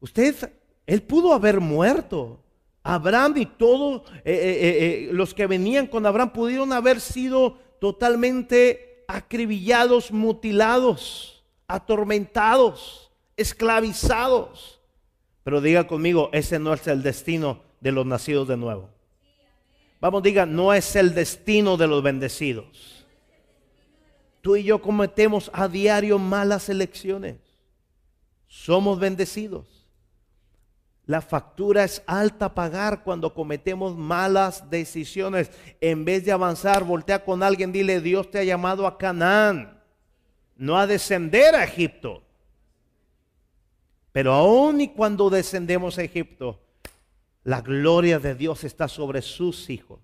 [0.00, 0.53] Usted
[0.86, 2.40] él pudo haber muerto.
[2.82, 9.04] Abraham y todos eh, eh, eh, los que venían con Abraham pudieron haber sido totalmente
[9.08, 14.80] acribillados, mutilados, atormentados, esclavizados.
[15.44, 18.90] Pero diga conmigo, ese no es el destino de los nacidos de nuevo.
[20.00, 23.06] Vamos, diga, no es el destino de los bendecidos.
[24.42, 27.36] Tú y yo cometemos a diario malas elecciones.
[28.46, 29.73] Somos bendecidos.
[31.06, 35.50] La factura es alta a pagar cuando cometemos malas decisiones.
[35.80, 39.82] En vez de avanzar, voltea con alguien, dile, Dios te ha llamado a Canaán,
[40.56, 42.22] no a descender a Egipto.
[44.12, 46.60] Pero aún y cuando descendemos a Egipto,
[47.42, 50.00] la gloria de Dios está sobre sus hijos.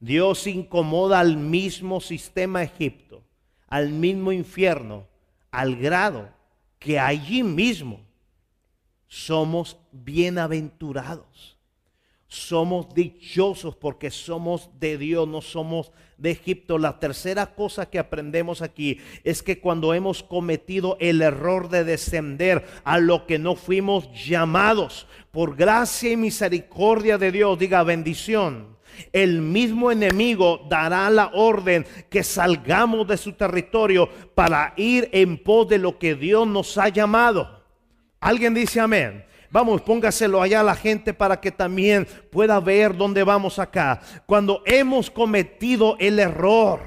[0.00, 3.22] Dios incomoda al mismo sistema Egipto,
[3.68, 5.06] al mismo infierno,
[5.52, 6.28] al grado
[6.80, 8.00] que allí mismo
[9.14, 11.56] somos bienaventurados.
[12.26, 16.78] Somos dichosos porque somos de Dios, no somos de Egipto.
[16.78, 22.66] La tercera cosa que aprendemos aquí es que cuando hemos cometido el error de descender
[22.82, 28.76] a lo que no fuimos llamados por gracia y misericordia de Dios, diga bendición.
[29.12, 35.68] El mismo enemigo dará la orden que salgamos de su territorio para ir en pos
[35.68, 37.53] de lo que Dios nos ha llamado.
[38.24, 39.22] Alguien dice amén.
[39.50, 44.00] Vamos, póngaselo allá a la gente para que también pueda ver dónde vamos acá.
[44.24, 46.80] Cuando hemos cometido el error,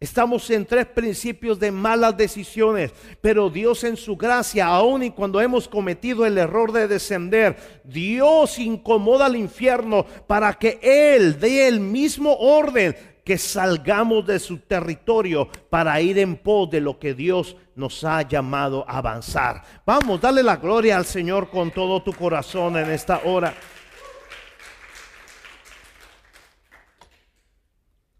[0.00, 5.40] estamos en tres principios de malas decisiones, pero Dios en su gracia, aun y cuando
[5.40, 11.78] hemos cometido el error de descender, Dios incomoda al infierno para que Él dé el
[11.78, 12.96] mismo orden
[13.30, 18.22] que salgamos de su territorio para ir en pos de lo que Dios nos ha
[18.22, 19.62] llamado a avanzar.
[19.86, 23.54] Vamos, dale la gloria al Señor con todo tu corazón en esta hora.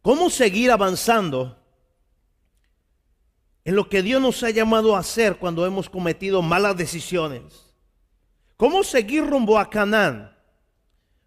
[0.01, 1.59] ¿Cómo seguir avanzando
[3.65, 7.75] en lo que Dios nos ha llamado a hacer cuando hemos cometido malas decisiones?
[8.57, 10.39] ¿Cómo seguir rumbo a Canaán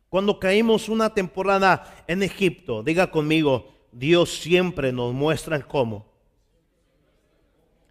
[0.07, 2.81] cuando caímos una temporada en Egipto?
[2.81, 6.05] Diga conmigo, Dios siempre nos muestra el cómo.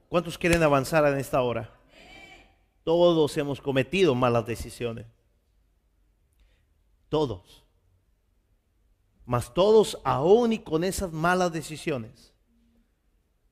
[0.09, 1.71] ¿Cuántos quieren avanzar en esta hora?
[2.85, 5.07] Todos hemos cometido malas decisiones.
[7.09, 7.65] Todos.
[9.25, 12.35] Mas todos, aún y con esas malas decisiones,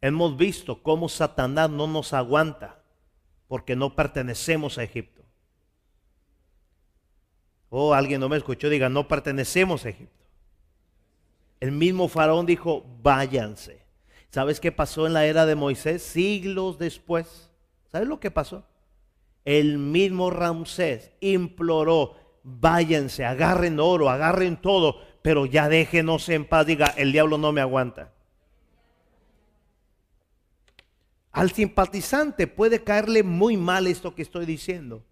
[0.01, 2.83] hemos visto cómo Satanás no nos aguanta
[3.47, 5.23] porque no pertenecemos a Egipto.
[7.69, 10.20] O oh, alguien no me escuchó, diga, no pertenecemos a Egipto.
[11.61, 13.85] El mismo faraón dijo, váyanse.
[14.31, 16.03] ¿Sabes qué pasó en la era de Moisés?
[16.03, 17.51] Siglos después.
[17.93, 18.65] ¿Sabes lo que pasó?
[19.45, 26.67] El mismo Ramsés imploró, váyanse, agarren oro, agarren todo, pero ya déjenos en paz.
[26.67, 28.13] Diga, el diablo no me aguanta.
[31.33, 35.05] Al simpatizante puede caerle muy mal esto que estoy diciendo,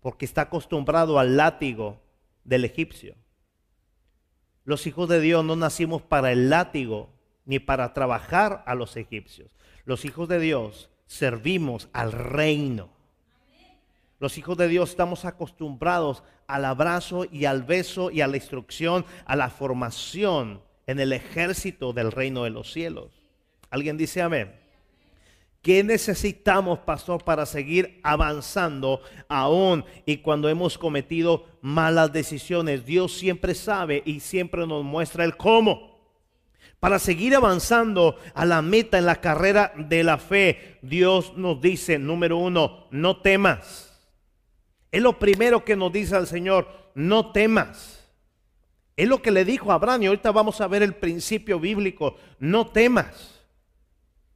[0.00, 2.00] porque está acostumbrado al látigo
[2.44, 3.14] del egipcio.
[4.68, 7.08] Los hijos de Dios no nacimos para el látigo
[7.46, 9.48] ni para trabajar a los egipcios.
[9.86, 12.90] Los hijos de Dios servimos al reino.
[14.20, 19.06] Los hijos de Dios estamos acostumbrados al abrazo y al beso y a la instrucción,
[19.24, 23.10] a la formación en el ejército del reino de los cielos.
[23.70, 24.54] ¿Alguien dice amén?
[25.62, 32.86] ¿Qué necesitamos, pastor, para seguir avanzando aún y cuando hemos cometido malas decisiones?
[32.86, 35.98] Dios siempre sabe y siempre nos muestra el cómo.
[36.80, 41.98] Para seguir avanzando a la meta en la carrera de la fe, Dios nos dice,
[41.98, 43.88] número uno, no temas.
[44.92, 48.08] Es lo primero que nos dice al Señor, no temas.
[48.96, 52.16] Es lo que le dijo a Abraham y ahorita vamos a ver el principio bíblico,
[52.38, 53.37] no temas.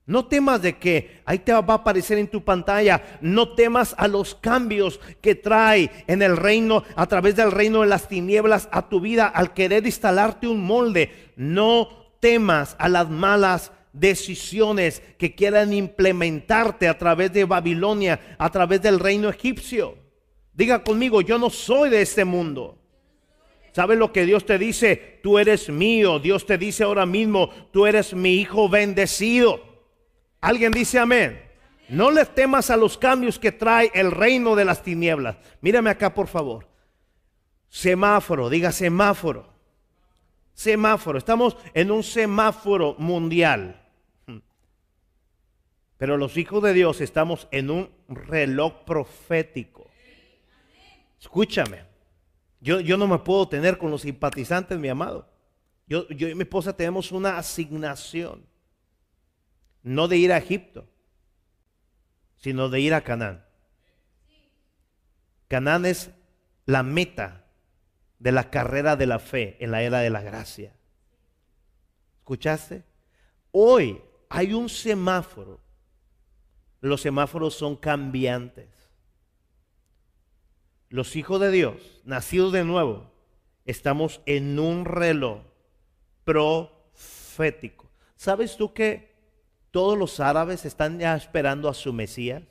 [0.05, 4.09] No temas de que, ahí te va a aparecer en tu pantalla, no temas a
[4.09, 8.88] los cambios que trae en el reino, a través del reino de las tinieblas, a
[8.88, 11.33] tu vida, al querer instalarte un molde.
[11.37, 11.88] No
[12.19, 18.99] temas a las malas decisiones que quieran implementarte a través de Babilonia, a través del
[18.99, 19.97] reino egipcio.
[20.53, 22.79] Diga conmigo, yo no soy de este mundo.
[23.73, 25.21] ¿Sabes lo que Dios te dice?
[25.23, 26.19] Tú eres mío.
[26.19, 29.72] Dios te dice ahora mismo, tú eres mi hijo bendecido.
[30.43, 31.41] Alguien dice amén.
[31.89, 35.37] No le temas a los cambios que trae el reino de las tinieblas.
[35.61, 36.67] Mírame acá, por favor.
[37.69, 39.53] Semáforo, diga semáforo.
[40.53, 41.17] Semáforo.
[41.17, 43.81] Estamos en un semáforo mundial.
[45.97, 49.89] Pero los hijos de Dios estamos en un reloj profético.
[51.21, 51.85] Escúchame.
[52.61, 55.29] Yo, yo no me puedo tener con los simpatizantes, mi amado.
[55.87, 58.52] Yo, yo y mi esposa tenemos una asignación
[59.83, 60.88] no de ir a Egipto,
[62.37, 63.45] sino de ir a Canaán.
[65.49, 66.11] Canaán es
[66.66, 67.45] la meta
[68.18, 70.75] de la carrera de la fe en la era de la gracia.
[72.18, 72.85] ¿Escuchaste?
[73.51, 75.61] Hoy hay un semáforo.
[76.81, 78.68] Los semáforos son cambiantes.
[80.88, 83.11] Los hijos de Dios, nacidos de nuevo,
[83.64, 85.42] estamos en un reloj
[86.25, 87.90] profético.
[88.17, 89.12] ¿Sabes tú que
[89.73, 92.44] todos los árabes están ya esperando a su Mesías.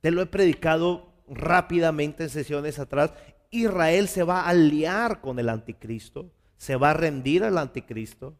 [0.00, 3.12] Te lo he predicado rápidamente en sesiones atrás.
[3.50, 8.36] Israel se va a aliar con el anticristo, se va a rendir al anticristo.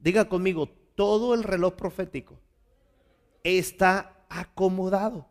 [0.00, 2.38] Diga conmigo, todo el reloj profético
[3.44, 5.26] está acomodado.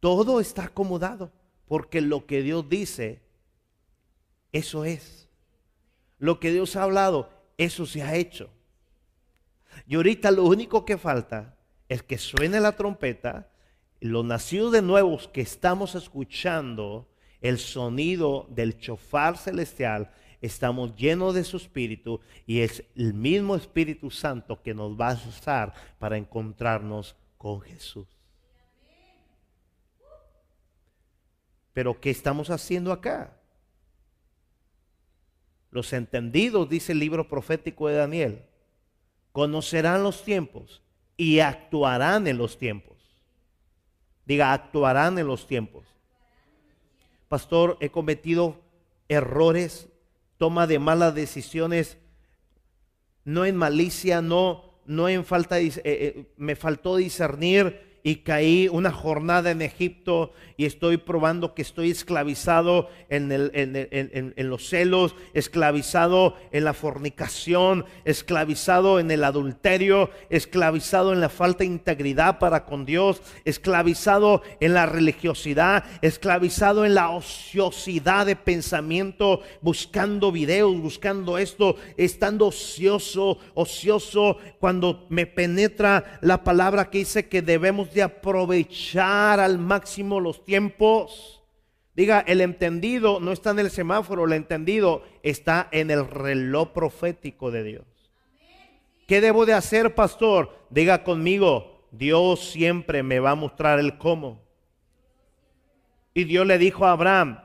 [0.00, 1.32] Todo está acomodado
[1.66, 3.20] porque lo que Dios dice,
[4.52, 5.28] eso es.
[6.18, 8.50] Lo que Dios ha hablado, eso se ha hecho.
[9.86, 11.56] Y ahorita lo único que falta
[11.88, 13.50] es que suene la trompeta,
[14.00, 17.08] los nacidos de nuevos que estamos escuchando
[17.40, 24.10] el sonido del chofar celestial, estamos llenos de su espíritu y es el mismo Espíritu
[24.10, 28.06] Santo que nos va a usar para encontrarnos con Jesús.
[31.72, 33.37] Pero ¿qué estamos haciendo acá?
[35.70, 38.42] Los entendidos, dice el libro profético de Daniel,
[39.32, 40.82] conocerán los tiempos
[41.16, 42.96] y actuarán en los tiempos.
[44.24, 45.86] Diga, actuarán en los tiempos.
[47.28, 48.60] Pastor, he cometido
[49.08, 49.88] errores,
[50.38, 51.98] toma de malas decisiones,
[53.24, 58.92] no en malicia, no, no en falta, eh, eh, me faltó discernir y caí una
[58.92, 66.64] jornada en Egipto y estoy probando que estoy esclavizado en, en, los celos, esclavizado en
[66.64, 73.22] la fornicación, esclavizado en el adulterio, esclavizado en la falta de integridad para con Dios,
[73.44, 82.46] esclavizado en la religiosidad, esclavizado en la ociosidad de pensamiento, buscando videos, buscando esto, estando
[82.46, 90.20] ocioso, ocioso, cuando me penetra la palabra que dice que debemos de aprovechar al máximo
[90.20, 91.42] los tiempos.
[91.94, 97.50] Diga, el entendido no está en el semáforo, el entendido está en el reloj profético
[97.50, 97.84] de Dios.
[99.06, 100.66] ¿Qué debo de hacer, pastor?
[100.70, 104.42] Diga conmigo, Dios siempre me va a mostrar el cómo.
[106.14, 107.40] Y Dios le dijo a Abraham,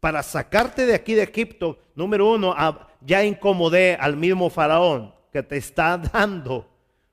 [0.00, 2.54] para sacarte de aquí de Egipto, número uno,
[3.02, 6.69] ya incomodé al mismo faraón que te está dando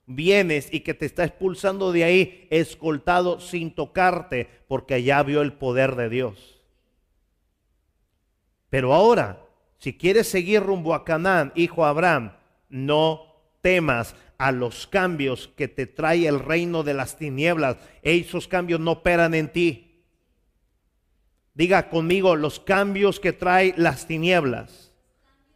[0.07, 5.53] vienes y que te está expulsando de ahí escoltado sin tocarte, porque ya vio el
[5.53, 6.63] poder de Dios.
[8.69, 9.45] Pero ahora,
[9.77, 12.31] si quieres seguir rumbo a Canaán, hijo Abraham,
[12.69, 17.77] no temas a los cambios que te trae el reino de las tinieblas.
[18.01, 20.03] Esos cambios no operan en ti.
[21.53, 24.93] Diga conmigo los cambios que trae las tinieblas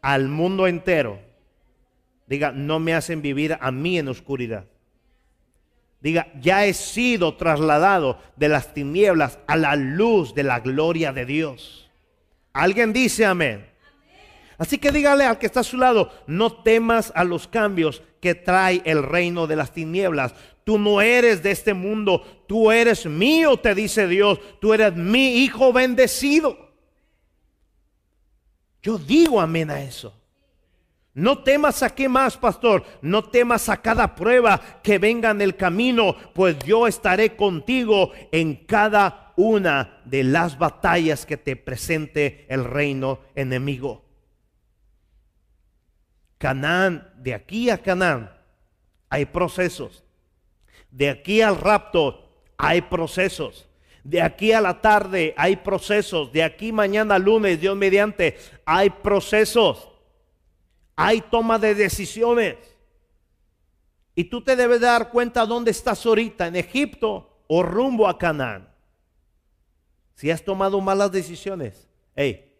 [0.01, 1.30] al mundo entero
[2.31, 4.63] Diga, no me hacen vivir a mí en oscuridad.
[5.99, 11.25] Diga, ya he sido trasladado de las tinieblas a la luz de la gloria de
[11.25, 11.91] Dios.
[12.53, 13.67] Alguien dice amén.
[14.57, 18.33] Así que dígale al que está a su lado, no temas a los cambios que
[18.33, 20.33] trae el reino de las tinieblas.
[20.63, 24.39] Tú no eres de este mundo, tú eres mío, te dice Dios.
[24.61, 26.71] Tú eres mi hijo bendecido.
[28.81, 30.20] Yo digo amén a eso.
[31.13, 32.83] No temas a qué más, pastor.
[33.01, 38.55] No temas a cada prueba que venga en el camino, pues yo estaré contigo en
[38.55, 44.05] cada una de las batallas que te presente el reino enemigo.
[46.37, 48.31] Canaán, de aquí a Canaán,
[49.09, 50.03] hay procesos.
[50.89, 53.67] De aquí al rapto, hay procesos.
[54.03, 56.31] De aquí a la tarde, hay procesos.
[56.31, 59.90] De aquí mañana lunes, Dios mediante, hay procesos
[60.95, 62.57] hay toma de decisiones.
[64.15, 68.69] Y tú te debes dar cuenta dónde estás ahorita, en Egipto o rumbo a Canaán.
[70.15, 72.53] Si has tomado malas decisiones, hey,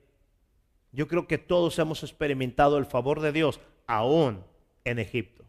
[0.91, 4.43] yo creo que todos hemos experimentado el favor de Dios aún
[4.84, 5.45] en Egipto.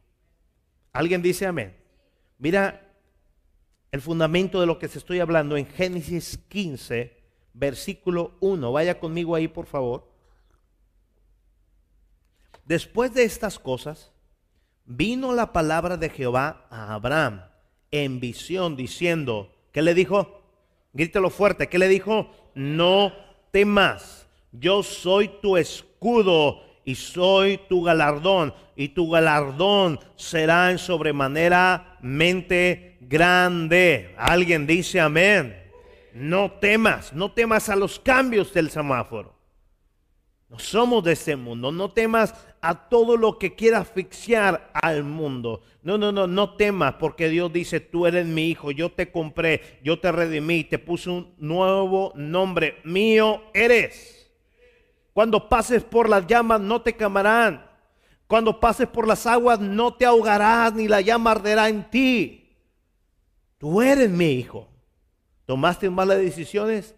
[0.92, 1.76] ¿Alguien dice amén?
[2.38, 2.92] Mira
[3.90, 7.16] el fundamento de lo que se estoy hablando en Génesis 15,
[7.54, 8.72] versículo 1.
[8.72, 10.11] Vaya conmigo ahí, por favor.
[12.64, 14.12] Después de estas cosas,
[14.84, 17.42] vino la palabra de Jehová a Abraham
[17.90, 20.42] en visión diciendo, ¿qué le dijo?
[20.92, 22.30] Grítelo fuerte, ¿qué le dijo?
[22.54, 23.12] No
[23.50, 31.98] temas, yo soy tu escudo y soy tu galardón, y tu galardón será en sobremanera
[32.00, 34.14] mente grande.
[34.18, 35.58] Alguien dice amén.
[36.14, 39.34] No temas, no temas a los cambios del semáforo.
[40.52, 41.72] No somos de ese mundo.
[41.72, 45.62] No temas a todo lo que quiera asfixiar al mundo.
[45.82, 49.80] No, no, no, no temas porque Dios dice, tú eres mi hijo, yo te compré,
[49.82, 52.76] yo te redimí, te puse un nuevo nombre.
[52.84, 54.30] Mío eres.
[55.14, 57.66] Cuando pases por las llamas no te quemarán.
[58.26, 62.58] Cuando pases por las aguas no te ahogarás ni la llama arderá en ti.
[63.56, 64.68] Tú eres mi hijo.
[65.46, 66.94] ¿Tomaste malas decisiones?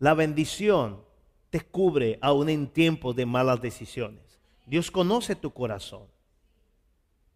[0.00, 1.07] La bendición
[1.50, 4.38] te cubre aún en tiempos de malas decisiones.
[4.66, 6.06] Dios conoce tu corazón.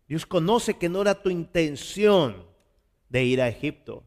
[0.07, 2.45] Dios conoce que no era tu intención
[3.09, 4.05] de ir a Egipto.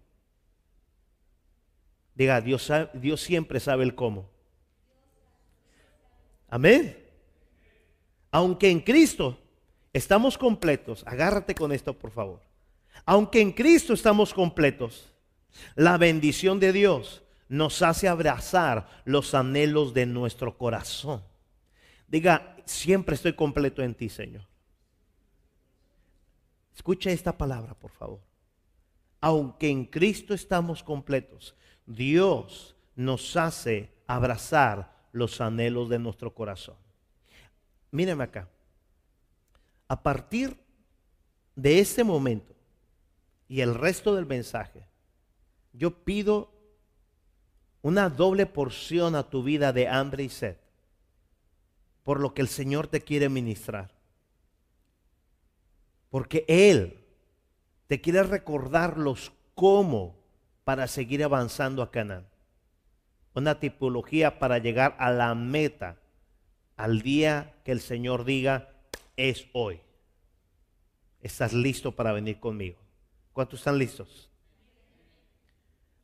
[2.13, 4.29] Diga, Dios, Dios siempre sabe el cómo.
[6.47, 6.97] Amén.
[8.31, 9.39] Aunque en Cristo
[9.91, 12.41] estamos completos, agárrate con esto por favor.
[13.05, 15.11] Aunque en Cristo estamos completos,
[15.75, 21.23] la bendición de Dios nos hace abrazar los anhelos de nuestro corazón.
[22.07, 24.47] Diga, siempre estoy completo en ti, Señor.
[26.75, 28.19] Escucha esta palabra, por favor.
[29.21, 36.75] Aunque en Cristo estamos completos, Dios nos hace abrazar los anhelos de nuestro corazón.
[37.91, 38.49] Míreme acá.
[39.87, 40.59] A partir
[41.55, 42.53] de este momento
[43.47, 44.87] y el resto del mensaje,
[45.71, 46.51] yo pido
[47.85, 50.55] una doble porción a tu vida de hambre y sed,
[52.01, 53.93] por lo que el Señor te quiere ministrar.
[56.09, 56.97] Porque Él
[57.85, 60.15] te quiere recordar los cómo
[60.63, 62.25] para seguir avanzando a Canaán.
[63.35, 65.97] Una tipología para llegar a la meta
[66.77, 68.67] al día que el Señor diga
[69.15, 69.79] es hoy.
[71.21, 72.79] ¿Estás listo para venir conmigo?
[73.31, 74.31] ¿Cuántos están listos?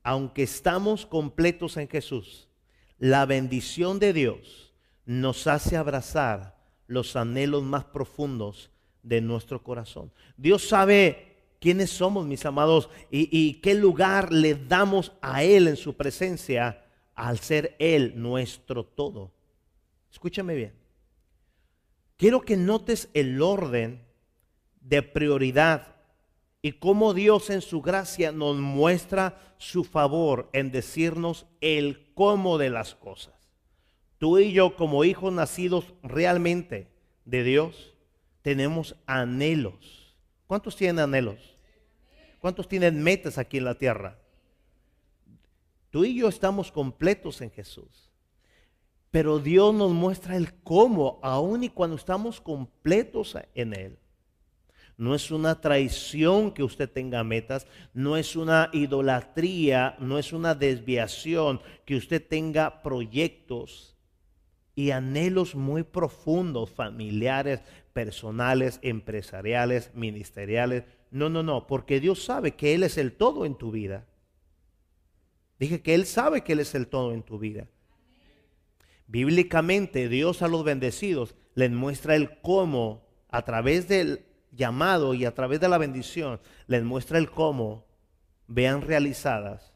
[0.03, 2.49] Aunque estamos completos en Jesús,
[2.97, 4.73] la bendición de Dios
[5.05, 8.71] nos hace abrazar los anhelos más profundos
[9.03, 10.11] de nuestro corazón.
[10.37, 15.95] Dios sabe quiénes somos, mis amados, y, qué lugar le damos a Él en su
[15.95, 16.83] presencia
[17.15, 19.31] al ser Él nuestro todo.
[20.11, 20.73] Escúchame bien.
[22.17, 24.01] Quiero que notes el orden
[24.81, 25.90] de prioridad
[26.61, 32.69] y cómo Dios en su gracia nos muestra su favor en decirnos el cómo de
[32.69, 33.33] las cosas.
[34.17, 36.91] Tú y yo como hijos nacidos realmente
[37.25, 37.95] de Dios,
[38.43, 40.15] tenemos anhelos.
[40.45, 41.57] ¿Cuántos tienen anhelos?
[42.39, 44.19] ¿Cuántos tienen metas aquí en la tierra?
[45.89, 48.09] Tú y yo estamos completos en Jesús.
[49.09, 54.00] Pero Dios nos muestra el cómo, aun y cuando estamos completos en Él.
[54.97, 60.53] No es una traición que usted tenga metas, no es una idolatría, no es una
[60.55, 63.95] desviación que usted tenga proyectos
[64.75, 67.61] y anhelos muy profundos, familiares,
[67.93, 70.83] personales, empresariales, ministeriales.
[71.09, 74.07] No, no, no, porque Dios sabe que Él es el todo en tu vida.
[75.59, 77.67] Dije que Él sabe que Él es el todo en tu vida.
[79.07, 85.33] Bíblicamente, Dios a los bendecidos les muestra el cómo a través del llamado y a
[85.33, 87.85] través de la bendición les muestra el cómo
[88.47, 89.73] vean realizadas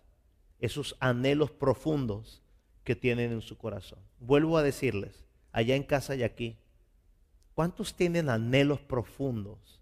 [0.59, 2.41] esos anhelos profundos
[2.83, 3.99] que tienen en su corazón.
[4.19, 6.57] Vuelvo a decirles, allá en casa y aquí,
[7.55, 9.81] ¿Cuántos tienen anhelos profundos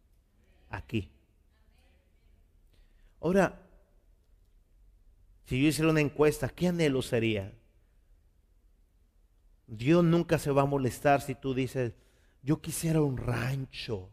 [0.70, 1.12] aquí?
[3.20, 3.60] Ahora,
[5.46, 7.52] si yo hiciera una encuesta, ¿qué anhelo sería?
[9.66, 11.94] Dios nunca se va a molestar si tú dices,
[12.44, 14.12] yo quisiera un rancho.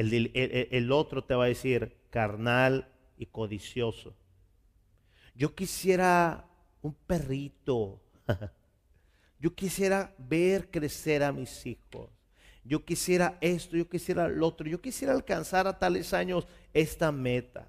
[0.00, 4.14] El, otro te va a decir carnal y codicioso.
[5.34, 6.48] Yo quisiera
[6.82, 8.00] un perrito.
[9.40, 12.10] yo quisiera ver crecer a mis hijos
[12.64, 17.68] yo quisiera esto, yo quisiera lo otro, yo quisiera alcanzar a tales años esta meta.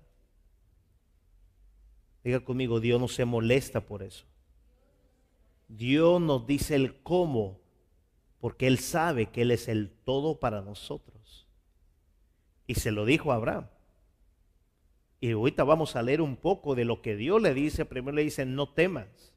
[2.24, 4.26] Diga conmigo, Dios no se molesta por eso.
[5.68, 7.60] Dios nos dice el cómo,
[8.40, 11.11] porque Él sabe que Él es el todo para nosotros.
[12.72, 13.68] Y se lo dijo a Abraham.
[15.20, 17.84] Y ahorita vamos a leer un poco de lo que Dios le dice.
[17.84, 19.34] Primero le dice, no temas.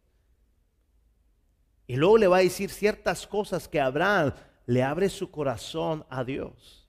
[1.88, 4.34] Y luego le va a decir ciertas cosas que Abraham
[4.66, 6.88] le abre su corazón a Dios.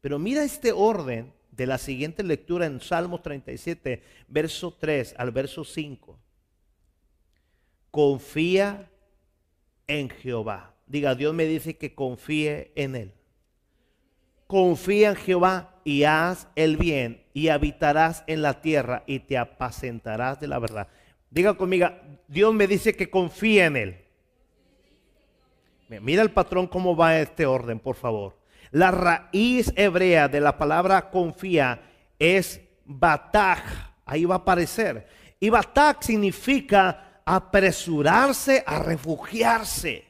[0.00, 5.64] Pero mira este orden de la siguiente lectura en Salmo 37, verso 3 al verso
[5.64, 6.20] 5.
[7.90, 8.88] Confía
[9.88, 10.72] en Jehová.
[10.86, 13.12] Diga, Dios me dice que confíe en Él.
[14.46, 20.40] Confía en Jehová y haz el bien y habitarás en la tierra y te apacentarás
[20.40, 20.88] de la verdad.
[21.30, 21.88] Diga conmigo,
[22.28, 24.04] Dios me dice que confíe en Él.
[26.00, 28.38] Mira el patrón cómo va este orden, por favor.
[28.70, 31.82] La raíz hebrea de la palabra confía
[32.18, 33.60] es bataj.
[34.04, 35.06] Ahí va a aparecer.
[35.40, 40.04] Y bataj significa apresurarse a refugiarse.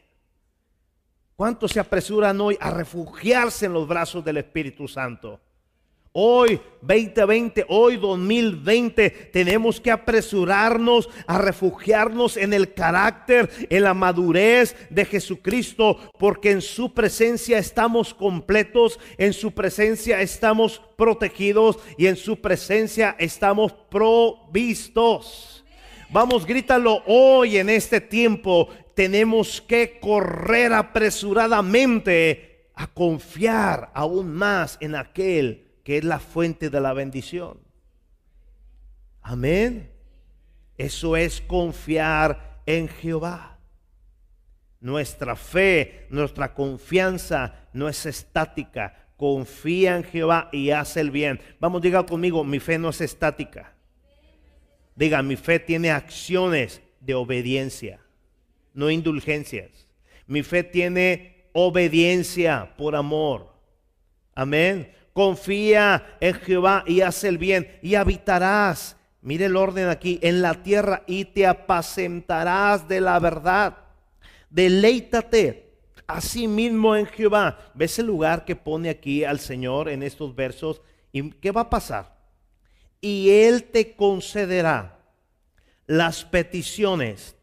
[1.37, 5.41] ¿Cuántos se apresuran hoy a refugiarse en los brazos del Espíritu Santo?
[6.13, 14.75] Hoy 2020, hoy 2020, tenemos que apresurarnos a refugiarnos en el carácter, en la madurez
[14.91, 22.17] de Jesucristo, porque en su presencia estamos completos, en su presencia estamos protegidos y en
[22.17, 25.65] su presencia estamos provistos.
[26.11, 28.69] Vamos, grítalo hoy en este tiempo.
[28.97, 36.81] Tenemos que correr apresuradamente a confiar aún más en aquel que es la fuente de
[36.81, 37.59] la bendición.
[39.23, 39.91] Amén.
[40.77, 43.59] Eso es confiar en Jehová.
[44.81, 49.09] Nuestra fe, nuestra confianza no es estática.
[49.17, 51.41] Confía en Jehová y hace el bien.
[51.59, 53.75] Vamos, diga conmigo, mi fe no es estática.
[54.97, 58.01] Diga, mi fe tiene acciones de obediencia,
[58.75, 59.89] no indulgencias.
[60.27, 63.53] Mi fe tiene obediencia por amor.
[64.35, 64.93] Amén.
[65.13, 68.97] Confía en Jehová y hace el bien y habitarás.
[69.23, 73.77] Mire el orden aquí, en la tierra y te apacentarás de la verdad.
[74.49, 75.71] Deleítate
[76.07, 77.59] así mismo en Jehová.
[77.75, 80.81] ¿Ves el lugar que pone aquí al Señor en estos versos?
[81.13, 82.19] ¿Y qué va a pasar?
[83.01, 84.99] Y Él te concederá
[85.87, 87.37] las peticiones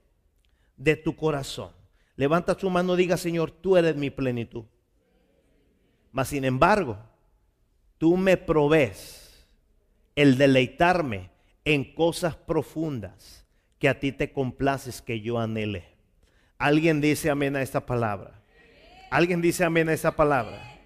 [0.77, 1.71] de tu corazón.
[2.15, 4.63] Levanta tu mano diga, Señor, tú eres mi plenitud.
[6.11, 6.97] Mas sin embargo,
[7.97, 9.45] tú me provees
[10.15, 11.29] el deleitarme
[11.65, 13.45] en cosas profundas
[13.79, 15.85] que a ti te complaces que yo anhele.
[16.57, 18.41] Alguien dice amén a esta palabra.
[19.11, 20.79] Alguien dice amén a esta palabra.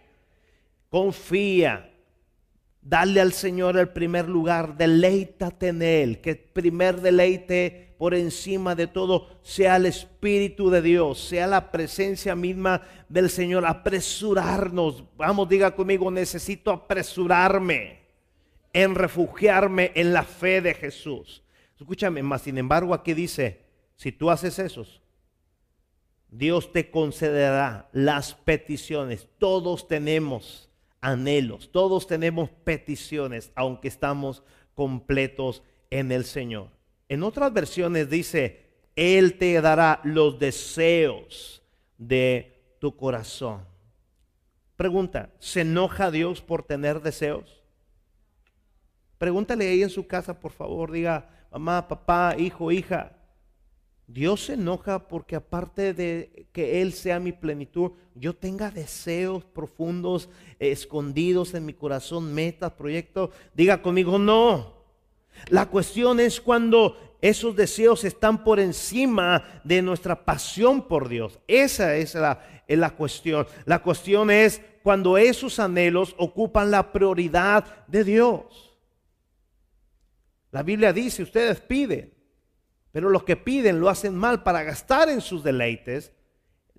[0.89, 1.89] Confía.
[2.82, 4.76] Dale al Señor el primer lugar.
[4.76, 6.20] Deleítate en Él.
[6.20, 11.20] Que el primer deleite por encima de todo sea el Espíritu de Dios.
[11.20, 13.64] Sea la presencia misma del Señor.
[13.64, 15.04] Apresurarnos.
[15.16, 17.99] Vamos, diga conmigo, necesito apresurarme
[18.74, 21.43] en refugiarme en la fe de Jesús.
[21.80, 23.62] Escúchame, más sin embargo aquí dice,
[23.95, 24.84] si tú haces eso,
[26.28, 29.28] Dios te concederá las peticiones.
[29.38, 30.72] Todos tenemos
[31.02, 34.41] anhelos, todos tenemos peticiones, aunque estamos
[34.74, 36.81] completos en el Señor.
[37.12, 41.62] En otras versiones dice, Él te dará los deseos
[41.97, 43.66] de tu corazón.
[44.78, 47.66] Pregunta, ¿se enoja Dios por tener deseos?
[49.18, 53.12] Pregúntale ahí en su casa, por favor, diga, mamá, papá, hijo, hija,
[54.07, 60.30] Dios se enoja porque aparte de que Él sea mi plenitud, yo tenga deseos profundos,
[60.59, 63.32] escondidos en mi corazón, metas, proyectos.
[63.53, 64.81] Diga conmigo, no.
[65.50, 71.40] La cuestión es cuando esos deseos están por encima de nuestra pasión por Dios.
[71.48, 73.48] Esa es la, la cuestión.
[73.66, 78.78] La cuestión es cuando esos anhelos ocupan la prioridad de Dios.
[80.52, 82.22] La Biblia dice, ustedes piden
[82.92, 86.12] pero los que piden lo hacen mal para gastar en sus deleites.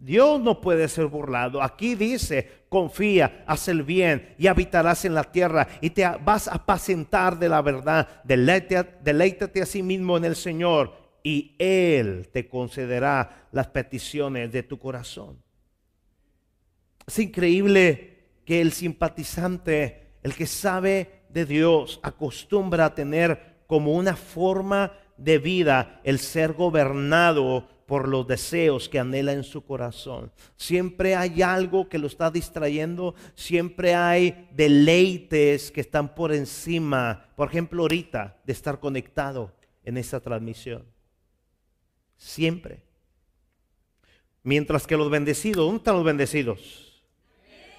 [0.03, 1.63] Dios no puede ser burlado.
[1.63, 6.55] Aquí dice, confía, haz el bien y habitarás en la tierra y te vas a
[6.55, 8.09] apacentar de la verdad.
[8.25, 10.93] Deleítate, deleítate a sí mismo en el Señor
[11.23, 15.41] y Él te concederá las peticiones de tu corazón.
[17.07, 24.17] Es increíble que el simpatizante, el que sabe de Dios, acostumbra a tener como una
[24.17, 30.33] forma de vida el ser gobernado por los deseos que anhela en su corazón.
[30.57, 37.49] Siempre hay algo que lo está distrayendo, siempre hay deleites que están por encima, por
[37.49, 39.53] ejemplo ahorita, de estar conectado
[39.85, 40.85] en esta transmisión.
[42.17, 42.83] Siempre.
[44.43, 47.05] Mientras que los bendecidos, ¿dónde están los bendecidos?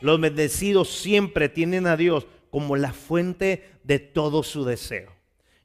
[0.02, 5.12] Los bendecidos siempre tienen a Dios como la fuente de todo su deseo.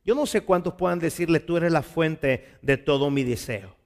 [0.04, 3.77] Yo no sé cuántos puedan decirle, tú eres la fuente de todo mi deseo.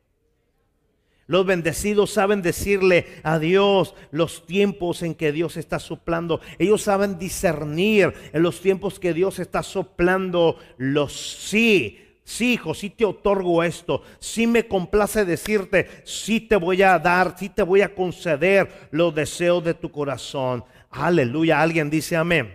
[1.33, 6.43] Los bendecidos saben decirle a Dios los tiempos en que Dios está soplando.
[6.59, 12.19] Ellos saben discernir en los tiempos que Dios está soplando los sí.
[12.23, 14.03] Sí, hijo, sí te otorgo esto.
[14.19, 19.15] Sí me complace decirte, sí te voy a dar, sí te voy a conceder los
[19.15, 20.63] deseos de tu corazón.
[20.91, 21.63] Aleluya.
[21.63, 22.53] Alguien dice amén.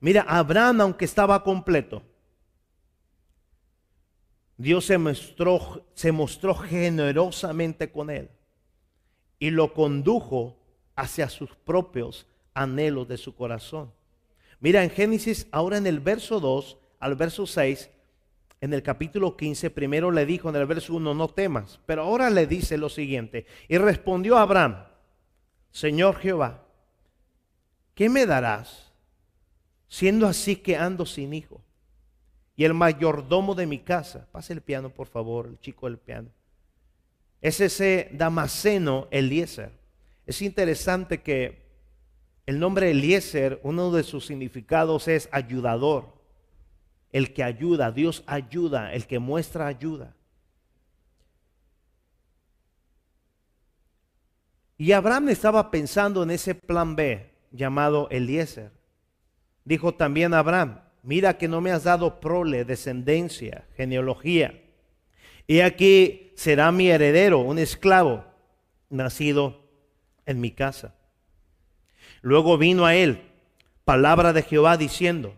[0.00, 2.02] Mira, Abraham, aunque estaba completo,
[4.62, 8.30] Dios se mostró, se mostró generosamente con él
[9.40, 10.56] y lo condujo
[10.94, 13.92] hacia sus propios anhelos de su corazón.
[14.60, 17.90] Mira en Génesis, ahora en el verso 2 al verso 6,
[18.60, 22.30] en el capítulo 15, primero le dijo en el verso 1, no temas, pero ahora
[22.30, 24.84] le dice lo siguiente, y respondió Abraham,
[25.72, 26.62] Señor Jehová,
[27.96, 28.92] ¿qué me darás
[29.88, 31.60] siendo así que ando sin hijo?
[32.56, 34.28] Y el mayordomo de mi casa.
[34.32, 36.28] Pase el piano, por favor, el chico del piano.
[37.40, 39.72] Es ese Damasceno Eliezer.
[40.26, 41.62] Es interesante que
[42.46, 46.20] el nombre Eliezer, uno de sus significados es ayudador.
[47.12, 50.14] el que ayuda, Dios ayuda, el que muestra ayuda.
[54.78, 58.72] Y Abraham estaba pensando en ese plan B llamado Eliezer.
[59.64, 64.62] Dijo también Abraham, mira que no me has dado prole, descendencia, genealogía.
[65.46, 68.24] Y aquí será mi heredero, un esclavo,
[68.88, 69.68] nacido
[70.26, 70.94] en mi casa.
[72.20, 73.22] Luego vino a él
[73.84, 75.34] palabra de Jehová diciendo,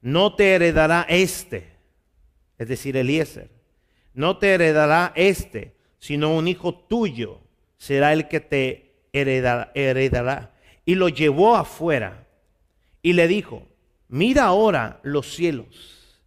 [0.00, 1.72] no te heredará este,
[2.58, 3.50] es decir, Eliezer,
[4.12, 7.40] no te heredará este, sino un hijo tuyo
[7.78, 9.70] será el que te heredará.
[9.74, 10.54] heredará.
[10.84, 12.26] Y lo llevó afuera
[13.02, 13.66] y le dijo,
[14.08, 16.22] mira ahora los cielos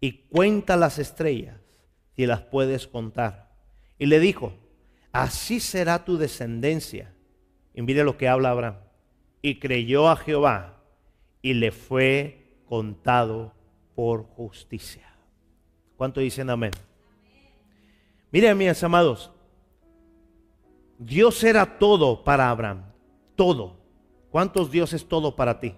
[0.00, 1.60] y cuenta las estrellas
[2.16, 3.52] si las puedes contar.
[3.98, 4.52] Y le dijo,
[5.12, 7.14] así será tu descendencia.
[7.74, 8.76] Y mire lo que habla Abraham.
[9.40, 10.80] Y creyó a Jehová
[11.40, 13.54] y le fue contado
[13.94, 15.08] por justicia.
[15.96, 16.72] ¿Cuánto dicen amén?
[18.30, 19.30] Miren, mis amados,
[20.98, 22.84] Dios era todo para Abraham,
[23.36, 23.76] todo.
[24.30, 25.74] ¿Cuántos Dios es todo para ti?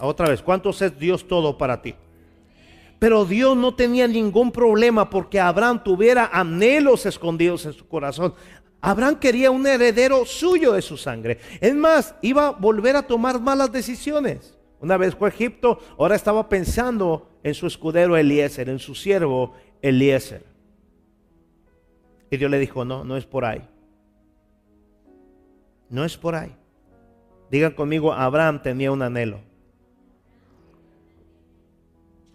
[0.00, 1.94] Otra vez, ¿cuántos es Dios todo para ti?
[2.98, 8.34] Pero Dios no tenía ningún problema porque Abraham tuviera anhelos escondidos en su corazón.
[8.80, 11.38] Abraham quería un heredero suyo de su sangre.
[11.60, 14.58] Es más, iba a volver a tomar malas decisiones.
[14.80, 19.54] Una vez fue a Egipto, ahora estaba pensando en su escudero Eliezer, en su siervo
[19.80, 20.44] Eliezer.
[22.30, 23.66] Y Dios le dijo, no, no es por ahí.
[25.88, 26.54] No es por ahí.
[27.50, 29.40] Digan conmigo, Abraham tenía un anhelo.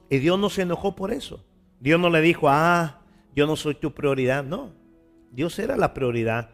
[0.09, 1.43] Y Dios no se enojó por eso.
[1.79, 3.01] Dios no le dijo, ah,
[3.35, 4.43] yo no soy tu prioridad.
[4.43, 4.71] No,
[5.31, 6.49] Dios era la prioridad.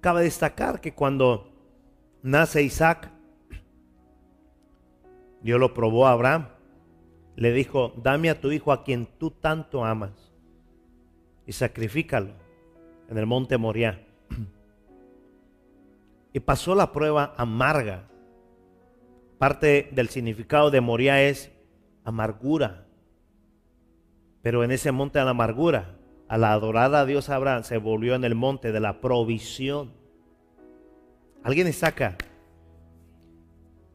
[0.00, 1.52] Cabe destacar que cuando
[2.22, 3.10] nace Isaac,
[5.42, 6.48] Dios lo probó a Abraham.
[7.36, 10.32] Le dijo, dame a tu hijo a quien tú tanto amas
[11.46, 12.32] y sacrifícalo
[13.08, 14.00] en el monte Moriah.
[16.32, 18.08] Y pasó la prueba amarga.
[19.38, 21.53] Parte del significado de Moriah es
[22.04, 22.86] amargura.
[24.42, 25.96] Pero en ese monte de la amargura,
[26.28, 29.92] al adorar a Dios Abraham, se volvió en el monte de la provisión.
[31.42, 32.16] ¿Alguien está acá?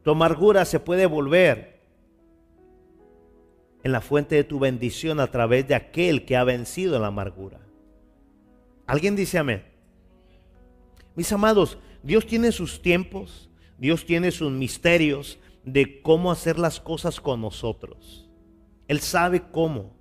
[0.02, 1.80] Tu amargura se puede volver
[3.82, 7.60] en la fuente de tu bendición a través de aquel que ha vencido la amargura.
[8.86, 9.64] ¿Alguien dice amén?
[11.14, 17.20] Mis amados, Dios tiene sus tiempos, Dios tiene sus misterios de cómo hacer las cosas
[17.20, 18.28] con nosotros.
[18.88, 19.92] Él sabe cómo.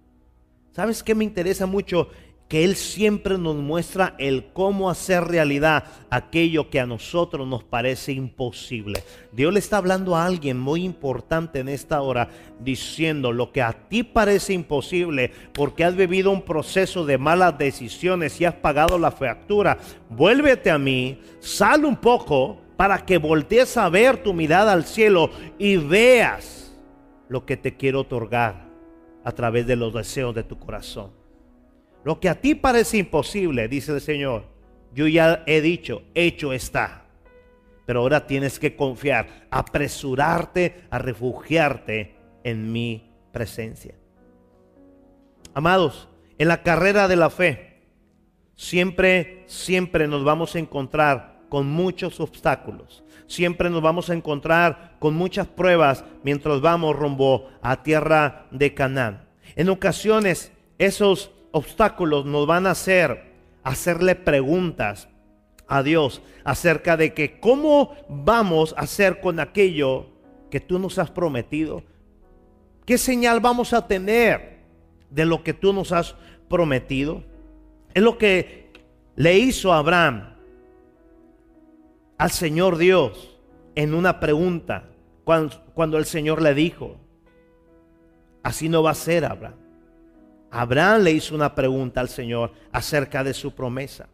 [0.71, 2.09] ¿Sabes qué me interesa mucho?
[2.49, 8.11] que Él siempre nos muestra el cómo hacer realidad aquello que a nosotros nos parece
[8.11, 9.03] imposible.
[9.31, 12.29] Dios le está hablando a alguien muy importante en esta hora,
[12.59, 18.41] diciendo lo que a ti parece imposible porque has vivido un proceso de malas decisiones
[18.41, 19.77] y has pagado la factura.
[20.09, 25.31] Vuélvete a mí, sal un poco para que voltees a ver tu mirada al cielo
[25.57, 26.73] y veas
[27.27, 28.69] lo que te quiero otorgar
[29.25, 31.11] a través de los deseos de tu corazón.
[32.05, 34.45] Lo que a ti parece imposible, dice el Señor,
[34.93, 37.03] yo ya he dicho, hecho está.
[37.85, 42.15] Pero ahora tienes que confiar, apresurarte a refugiarte
[42.45, 43.95] en mi presencia.
[45.53, 46.07] Amados,
[46.37, 47.81] en la carrera de la fe,
[48.55, 53.03] siempre, siempre nos vamos a encontrar con muchos obstáculos.
[53.27, 59.27] Siempre nos vamos a encontrar con muchas pruebas mientras vamos rumbo a tierra de Canaán.
[59.55, 63.29] En ocasiones, esos obstáculos nos van a hacer
[63.63, 65.09] hacerle preguntas
[65.67, 70.07] a Dios acerca de que cómo vamos a hacer con aquello
[70.49, 71.83] que tú nos has prometido.
[72.85, 74.59] ¿Qué señal vamos a tener
[75.11, 76.15] de lo que tú nos has
[76.49, 77.23] prometido?
[77.93, 78.71] Es lo que
[79.15, 80.35] le hizo Abraham
[82.19, 83.37] al Señor Dios
[83.75, 84.89] en una pregunta
[85.23, 86.97] cuando, el Señor le dijo,
[88.43, 89.55] así no va a ser Abraham.
[90.51, 94.09] Abraham le hizo una pregunta al Señor acerca de su promesa.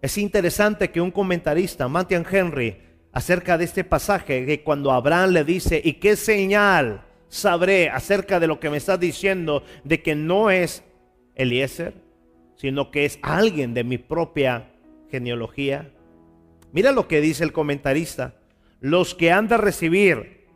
[0.00, 2.76] Es interesante que un comentarista, Matthew Henry,
[3.12, 8.46] acerca de este pasaje, que cuando Abraham le dice, ¿y qué señal sabré acerca de
[8.46, 10.84] lo que me estás diciendo de que no es
[11.34, 11.94] Eliezer,
[12.54, 14.70] sino que es alguien de mi propia
[15.10, 15.90] genealogía?
[16.72, 18.34] Mira lo que dice el comentarista.
[18.80, 20.46] Los que han de recibir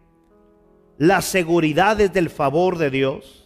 [0.98, 3.42] las seguridades del favor de Dios,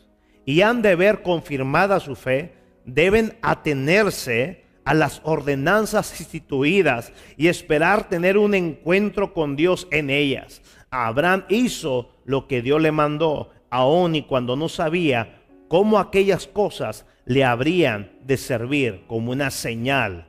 [0.46, 2.54] y han de ver confirmada su fe,
[2.86, 10.62] deben atenerse a las ordenanzas instituidas y esperar tener un encuentro con Dios en ellas.
[10.90, 17.04] Abraham hizo lo que Dios le mandó, aun y cuando no sabía cómo aquellas cosas
[17.24, 20.28] le habrían de servir como una señal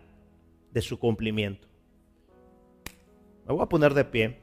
[0.71, 1.66] de su cumplimiento.
[3.47, 4.37] Me voy a poner de pie.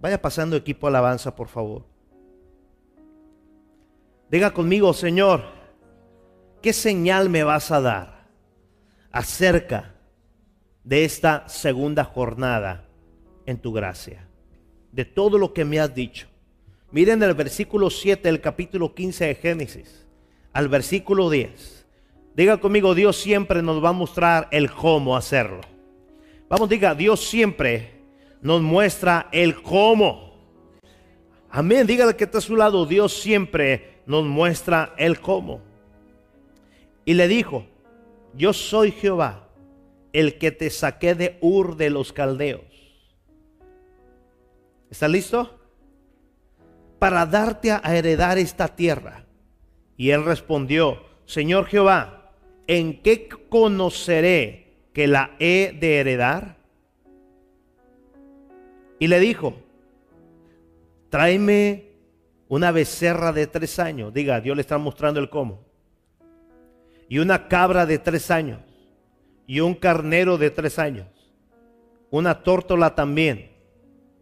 [0.00, 1.84] Vaya pasando equipo alabanza, por favor.
[4.28, 5.42] Diga conmigo, Señor,
[6.60, 8.26] ¿qué señal me vas a dar
[9.12, 9.94] acerca
[10.82, 12.88] de esta segunda jornada
[13.46, 14.26] en tu gracia?
[14.90, 16.26] De todo lo que me has dicho.
[16.90, 20.06] Miren el versículo 7 del capítulo 15 de Génesis
[20.52, 21.86] al versículo 10.
[22.34, 25.71] Diga conmigo, Dios siempre nos va a mostrar el cómo hacerlo.
[26.52, 27.92] Vamos, diga, Dios siempre
[28.42, 30.34] nos muestra el cómo.
[31.48, 31.86] Amén.
[31.86, 32.84] Dígale que está a su lado.
[32.84, 35.62] Dios siempre nos muestra el cómo.
[37.06, 37.64] Y le dijo,
[38.34, 39.48] yo soy Jehová,
[40.12, 42.60] el que te saqué de Ur de los Caldeos.
[44.90, 45.58] ¿Está listo?
[46.98, 49.24] Para darte a heredar esta tierra.
[49.96, 52.34] Y él respondió, Señor Jehová,
[52.66, 54.61] ¿en qué conoceré
[54.92, 56.56] que la he de heredar?
[58.98, 59.54] Y le dijo,
[61.08, 61.92] tráeme
[62.48, 64.12] una becerra de tres años.
[64.12, 65.60] Diga, Dios le está mostrando el cómo.
[67.08, 68.60] Y una cabra de tres años.
[69.46, 71.06] Y un carnero de tres años.
[72.10, 73.50] Una tórtola también.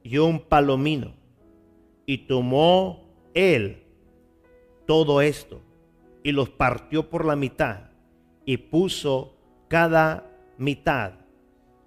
[0.02, 1.12] Y un palomino.
[2.06, 3.04] Y tomó
[3.34, 3.82] él
[4.86, 5.60] todo esto.
[6.22, 7.90] Y los partió por la mitad.
[8.44, 9.34] Y puso
[9.68, 10.29] cada
[10.60, 11.14] mitad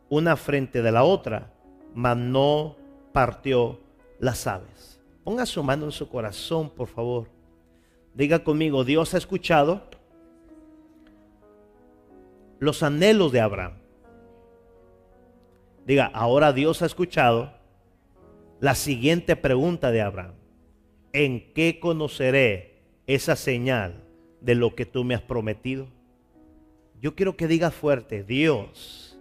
[0.09, 1.53] una frente de la otra.
[1.93, 2.75] Mas no
[3.13, 3.79] partió
[4.19, 4.99] las aves.
[5.23, 7.27] Ponga su mano en su corazón, por favor.
[8.13, 9.83] Diga conmigo, Dios ha escuchado
[12.59, 13.73] los anhelos de Abraham.
[15.85, 17.53] Diga, ahora Dios ha escuchado
[18.59, 20.33] la siguiente pregunta de Abraham.
[21.11, 24.03] ¿En qué conoceré esa señal
[24.41, 25.87] de lo que tú me has prometido?
[27.03, 29.19] Yo quiero que digas fuerte, Dios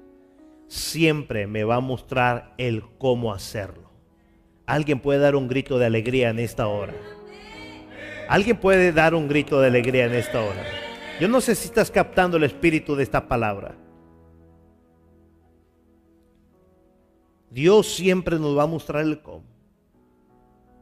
[0.68, 3.90] siempre me va a mostrar el cómo hacerlo.
[4.66, 6.94] Alguien puede dar un grito de alegría en esta hora.
[8.28, 10.64] Alguien puede dar un grito de alegría en esta hora.
[11.20, 13.74] Yo no sé si estás captando el espíritu de esta palabra.
[17.50, 19.42] Dios siempre nos va a mostrar el cómo.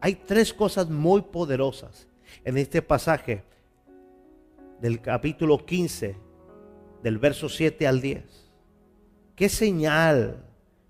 [0.03, 2.07] Hay tres cosas muy poderosas
[2.45, 3.43] en este pasaje
[4.83, 6.29] del capítulo 15,
[7.03, 8.51] del verso 7 al 10.
[9.35, 10.45] ¿Qué señal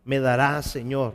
[0.05, 1.15] me darás, Señor,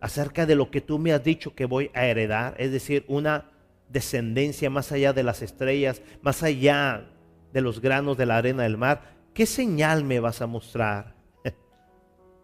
[0.00, 2.54] acerca de lo que tú me has dicho que voy a heredar?
[2.58, 3.50] Es decir, una
[3.88, 7.08] descendencia más allá de las estrellas, más allá
[7.52, 9.12] de los granos de la arena del mar.
[9.34, 11.14] ¿Qué señal me vas a mostrar?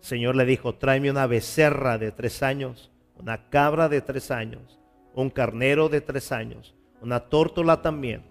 [0.00, 4.78] Señor le dijo, tráeme una becerra de tres años, una cabra de tres años,
[5.14, 8.22] un carnero de tres años, una tórtola también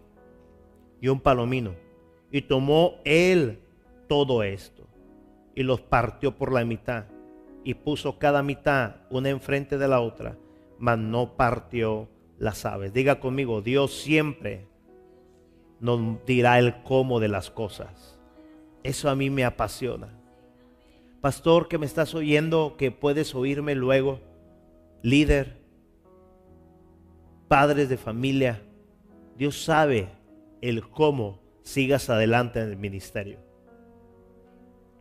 [1.02, 1.87] y un palomino.
[2.32, 3.60] Y tomó él
[4.08, 4.88] todo esto
[5.56, 7.06] y los partió por la mitad
[7.64, 10.38] y puso cada mitad una enfrente de la otra,
[10.78, 12.08] mas no partió
[12.38, 12.94] las aves.
[12.94, 14.68] Diga conmigo, Dios siempre
[15.80, 18.18] nos dirá el cómo de las cosas.
[18.84, 20.10] Eso a mí me apasiona.
[21.22, 24.20] Pastor que me estás oyendo, que puedes oírme luego,
[25.02, 25.58] líder,
[27.48, 28.62] padres de familia,
[29.38, 30.10] Dios sabe
[30.62, 33.40] el cómo sigas adelante en el ministerio.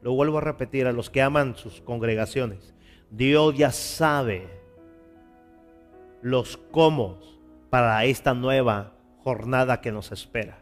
[0.03, 2.75] Lo vuelvo a repetir a los que aman sus congregaciones.
[3.11, 4.49] Dios ya sabe
[6.23, 7.21] los cómo
[7.71, 10.59] para esta nueva jornada que nos espera.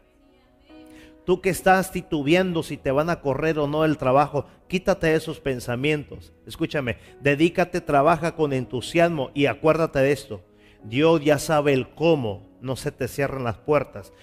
[1.25, 5.39] Tú que estás titubeando si te van a correr o no el trabajo, quítate esos
[5.39, 6.33] pensamientos.
[6.45, 10.43] Escúchame, dedícate, trabaja con entusiasmo y acuérdate de esto.
[10.83, 14.13] Dios ya sabe el cómo, no se te cierran las puertas.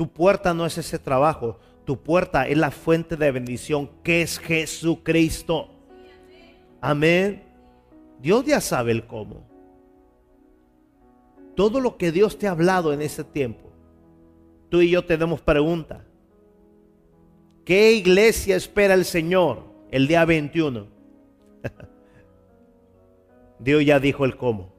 [0.00, 4.38] Tu puerta no es ese trabajo, tu puerta es la fuente de bendición que es
[4.38, 5.68] Jesucristo.
[6.80, 7.42] Amén.
[8.18, 9.46] Dios ya sabe el cómo.
[11.54, 13.70] Todo lo que Dios te ha hablado en ese tiempo,
[14.70, 16.02] tú y yo tenemos pregunta.
[17.66, 20.86] ¿Qué iglesia espera el Señor el día 21?
[23.58, 24.72] Dios ya dijo el cómo.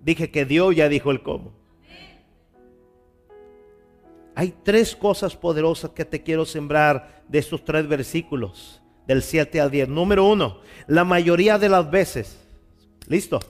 [0.00, 1.60] Dije que Dios ya dijo el cómo.
[4.34, 9.70] Hay tres cosas poderosas que te quiero sembrar de estos tres versículos, del 7 al
[9.70, 9.88] 10.
[9.88, 12.38] Número uno, la mayoría de las veces,
[13.08, 13.40] listo,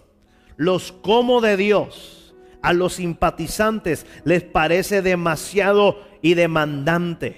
[0.57, 7.37] los como de Dios a los simpatizantes les parece demasiado y demandante.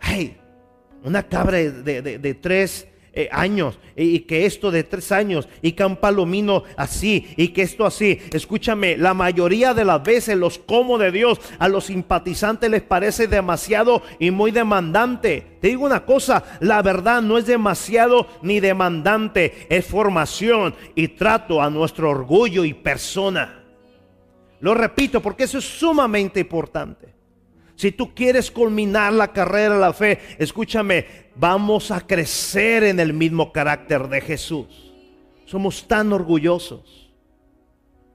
[0.00, 0.38] Hey,
[1.02, 5.96] una cabra de, tres eh, años, y que esto de tres años, y que un
[5.96, 8.18] palomino así, y que esto así.
[8.32, 13.26] Escúchame, la mayoría de las veces los como de Dios a los simpatizantes les parece
[13.26, 15.58] demasiado y muy demandante.
[15.60, 21.60] Te digo una cosa, la verdad no es demasiado ni demandante, es formación y trato
[21.60, 23.62] a nuestro orgullo y persona.
[24.60, 27.12] Lo repito porque eso es sumamente importante.
[27.76, 33.12] Si tú quieres culminar la carrera de la fe, escúchame, vamos a crecer en el
[33.12, 34.92] mismo carácter de Jesús.
[35.46, 37.10] Somos tan orgullosos.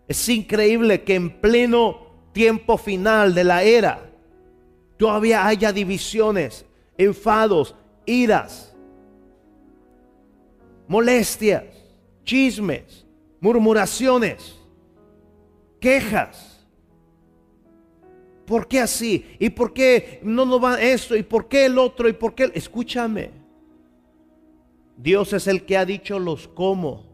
[0.07, 4.09] Es increíble que en pleno tiempo final de la era
[4.95, 6.65] todavía haya divisiones,
[6.97, 8.75] enfados, iras,
[10.87, 11.65] molestias,
[12.23, 13.05] chismes,
[13.39, 14.57] murmuraciones
[15.79, 16.56] quejas.
[18.47, 19.35] ¿Por qué así?
[19.39, 21.15] ¿Y por qué no nos va esto?
[21.15, 22.07] ¿Y por qué el otro?
[22.07, 22.49] ¿Y por qué?
[22.55, 23.31] Escúchame.
[24.95, 27.05] Dios es el que ha dicho los cómo.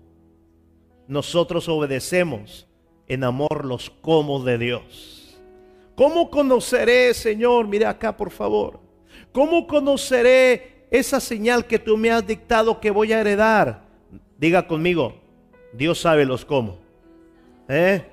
[1.07, 2.67] Nosotros obedecemos
[3.07, 5.41] en amor los cómo de Dios.
[5.95, 7.67] ¿Cómo conoceré, Señor?
[7.67, 8.79] Mira acá, por favor.
[9.31, 13.83] ¿Cómo conoceré esa señal que tú me has dictado que voy a heredar?
[14.37, 15.15] Diga conmigo,
[15.73, 16.77] Dios sabe los cómo.
[17.67, 18.03] ¿Eh?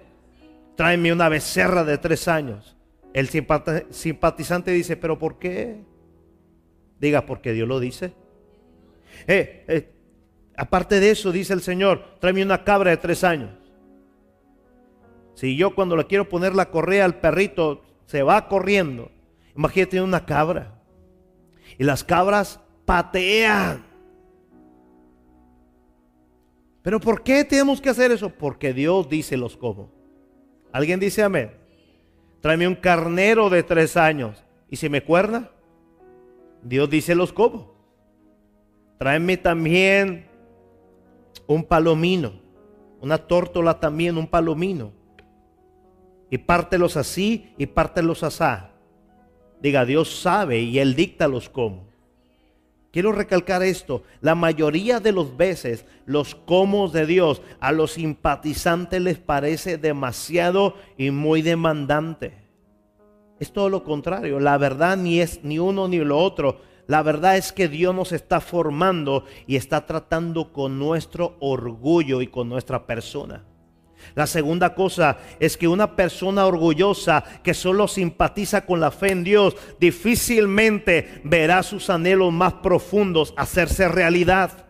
[0.80, 2.74] tráeme una becerra de tres años.
[3.12, 5.80] El simpatizante dice, pero ¿por qué?
[7.00, 8.12] Diga, porque Dios lo dice.
[9.26, 9.92] Eh, eh,
[10.56, 13.50] aparte de eso, dice el Señor, tráeme una cabra de tres años.
[15.34, 19.11] Si yo cuando le quiero poner la correa al perrito, se va corriendo.
[19.56, 20.80] Imagínate una cabra.
[21.78, 23.84] Y las cabras patean.
[26.82, 28.30] Pero ¿por qué tenemos que hacer eso?
[28.30, 29.90] Porque Dios dice los cómo.
[30.72, 31.59] ¿Alguien dice amén?
[32.41, 34.43] Tráeme un carnero de tres años.
[34.68, 35.51] ¿Y si me cuerna?
[36.62, 37.74] Dios dice los cómo.
[38.99, 40.26] Tráeme también
[41.47, 42.32] un palomino.
[43.01, 44.93] Una tórtola también, un palomino.
[46.30, 48.70] Y pártelos así y pártelos asá.
[49.61, 51.89] Diga, Dios sabe y Él dicta los cómo.
[52.93, 59.01] Quiero recalcar esto, la mayoría de las veces los comos de Dios a los simpatizantes
[59.01, 62.34] les parece demasiado y muy demandante.
[63.38, 66.61] Es todo lo contrario, la verdad ni es ni uno ni lo otro.
[66.88, 72.26] La verdad es que Dios nos está formando y está tratando con nuestro orgullo y
[72.26, 73.45] con nuestra persona.
[74.14, 79.24] La segunda cosa es que una persona orgullosa que solo simpatiza con la fe en
[79.24, 84.66] Dios difícilmente verá sus anhelos más profundos hacerse realidad.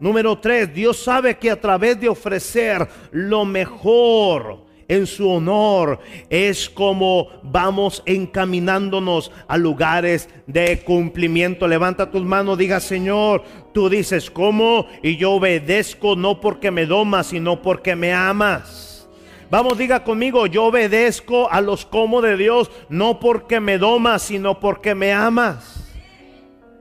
[0.00, 5.98] Número tres, Dios sabe que a través de ofrecer lo mejor, en su honor.
[6.28, 11.66] Es como vamos encaminándonos a lugares de cumplimiento.
[11.66, 13.44] Levanta tus manos, diga Señor,
[13.74, 19.06] tú dices cómo y yo obedezco no porque me domas, sino porque me amas.
[19.50, 24.58] Vamos, diga conmigo, yo obedezco a los como de Dios, no porque me domas, sino
[24.58, 25.92] porque me amas.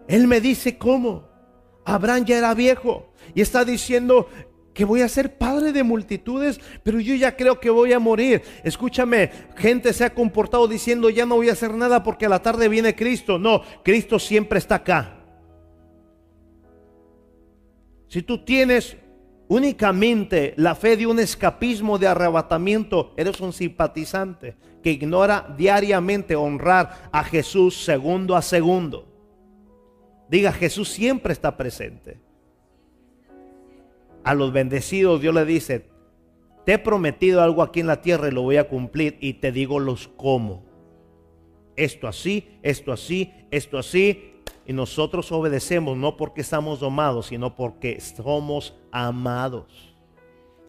[0.07, 1.27] Él me dice cómo.
[1.83, 4.29] Abraham ya era viejo y está diciendo,
[4.73, 8.41] que voy a ser padre de multitudes, pero yo ya creo que voy a morir.
[8.63, 12.41] Escúchame, gente se ha comportado diciendo ya no voy a hacer nada porque a la
[12.41, 13.37] tarde viene Cristo.
[13.37, 15.22] No, Cristo siempre está acá.
[18.13, 18.95] Si tú tienes
[19.47, 27.09] únicamente la fe de un escapismo de arrebatamiento, eres un simpatizante que ignora diariamente honrar
[27.11, 29.07] a Jesús segundo a segundo.
[30.29, 32.19] Diga, Jesús siempre está presente
[34.23, 35.87] a los bendecidos Dios le dice,
[36.67, 39.51] te he prometido algo aquí en la tierra y lo voy a cumplir y te
[39.51, 40.63] digo los cómo.
[41.75, 44.32] Esto así, esto así, esto así.
[44.65, 49.93] Y nosotros obedecemos no porque estamos domados, sino porque somos amados.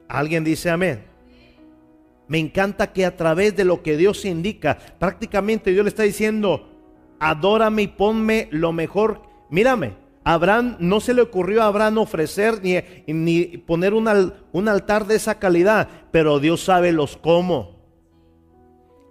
[0.09, 1.05] ¿Alguien dice amén?
[2.27, 6.69] Me encanta que a través de lo que Dios indica, prácticamente Dios le está diciendo,
[7.21, 9.23] adórame y ponme lo mejor.
[9.51, 9.95] Mírame,
[10.25, 12.79] Abraham no se le ocurrió a Abraham ofrecer ni,
[13.13, 17.75] ni poner un, un, altar de esa calidad, pero Dios sabe los cómo.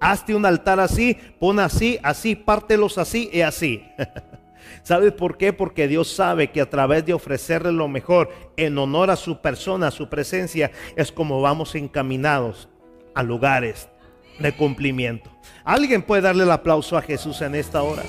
[0.02, 3.84] Hazte un altar así, pon así, así, pártelos así y así.
[4.84, 5.54] ¿Sabes por qué?
[5.54, 9.88] Porque Dios sabe que a través de ofrecerle lo mejor en honor a su persona,
[9.88, 12.70] a su presencia, es como vamos encaminados
[13.14, 13.90] a lugares
[14.40, 15.30] de cumplimiento.
[15.64, 18.04] ¿Alguien puede darle el aplauso a Jesús en esta hora?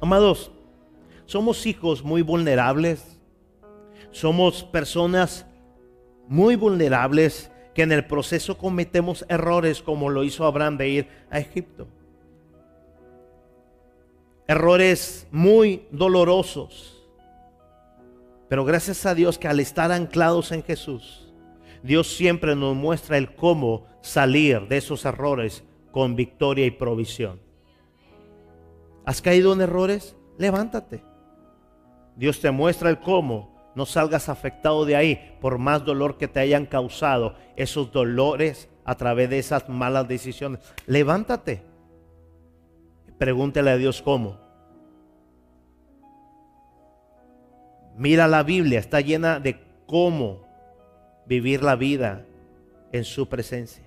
[0.00, 0.50] Amados,
[1.26, 3.18] somos hijos muy vulnerables.
[4.10, 5.46] Somos personas
[6.28, 11.40] muy vulnerables que en el proceso cometemos errores como lo hizo Abraham de ir a
[11.40, 11.88] Egipto.
[14.46, 17.02] Errores muy dolorosos.
[18.48, 21.32] Pero gracias a Dios que al estar anclados en Jesús,
[21.82, 27.40] Dios siempre nos muestra el cómo salir de esos errores con victoria y provisión.
[29.04, 30.16] ¿Has caído en errores?
[30.38, 31.02] Levántate.
[32.16, 36.40] Dios te muestra el cómo no salgas afectado de ahí por más dolor que te
[36.40, 40.60] hayan causado esos dolores a través de esas malas decisiones.
[40.86, 41.62] Levántate.
[43.18, 44.38] Pregúntele a Dios cómo.
[47.96, 50.42] Mira la Biblia, está llena de cómo
[51.26, 52.24] vivir la vida
[52.92, 53.84] en su presencia.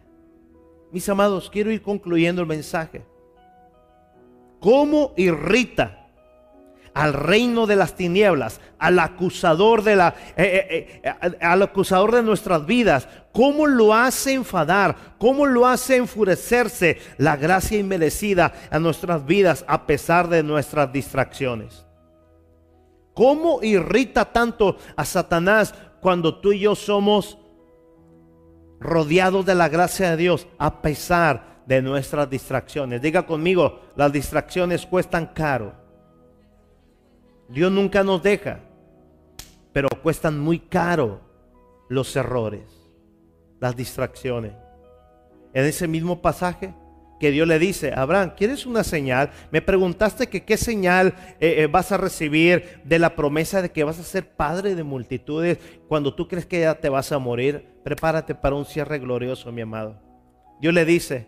[0.92, 3.04] Mis amados, quiero ir concluyendo el mensaje.
[4.60, 6.07] ¿Cómo irrita
[6.98, 12.24] al reino de las tinieblas, al acusador de la, eh, eh, eh, al acusador de
[12.24, 13.08] nuestras vidas.
[13.32, 14.96] ¿Cómo lo hace enfadar?
[15.20, 21.86] ¿Cómo lo hace enfurecerse la gracia inmerecida a nuestras vidas a pesar de nuestras distracciones?
[23.14, 27.38] ¿Cómo irrita tanto a Satanás cuando tú y yo somos
[28.80, 33.04] rodeados de la gracia de Dios a pesar de nuestras distracciones?
[33.04, 35.87] Diga conmigo, las distracciones cuestan caro.
[37.50, 38.60] Dios nunca nos deja,
[39.72, 41.22] pero cuestan muy caro
[41.88, 42.64] los errores,
[43.60, 44.54] las distracciones.
[45.54, 46.74] En ese mismo pasaje
[47.20, 49.32] que Dios le dice, Abraham, ¿quieres una señal?
[49.50, 53.84] Me preguntaste que qué señal eh, eh, vas a recibir de la promesa de que
[53.84, 57.66] vas a ser padre de multitudes cuando tú crees que ya te vas a morir.
[57.84, 60.00] Prepárate para un cierre glorioso, mi amado.
[60.60, 61.28] Dios le dice,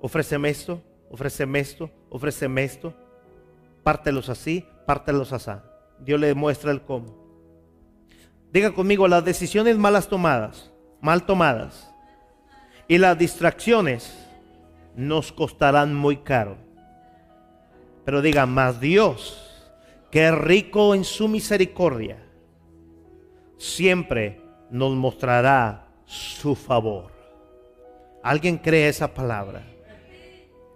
[0.00, 3.09] ofréceme esto, ofréceme esto, ofréceme esto
[3.90, 5.50] pártelos así, pártelos así.
[5.98, 7.12] Dios le muestra el cómo.
[8.52, 10.70] Diga conmigo, las decisiones malas tomadas,
[11.00, 11.92] mal tomadas,
[12.86, 14.28] y las distracciones
[14.94, 16.56] nos costarán muy caro.
[18.04, 19.66] Pero diga, más Dios,
[20.12, 22.18] que rico en su misericordia,
[23.58, 27.10] siempre nos mostrará su favor.
[28.22, 29.64] ¿Alguien cree esa palabra?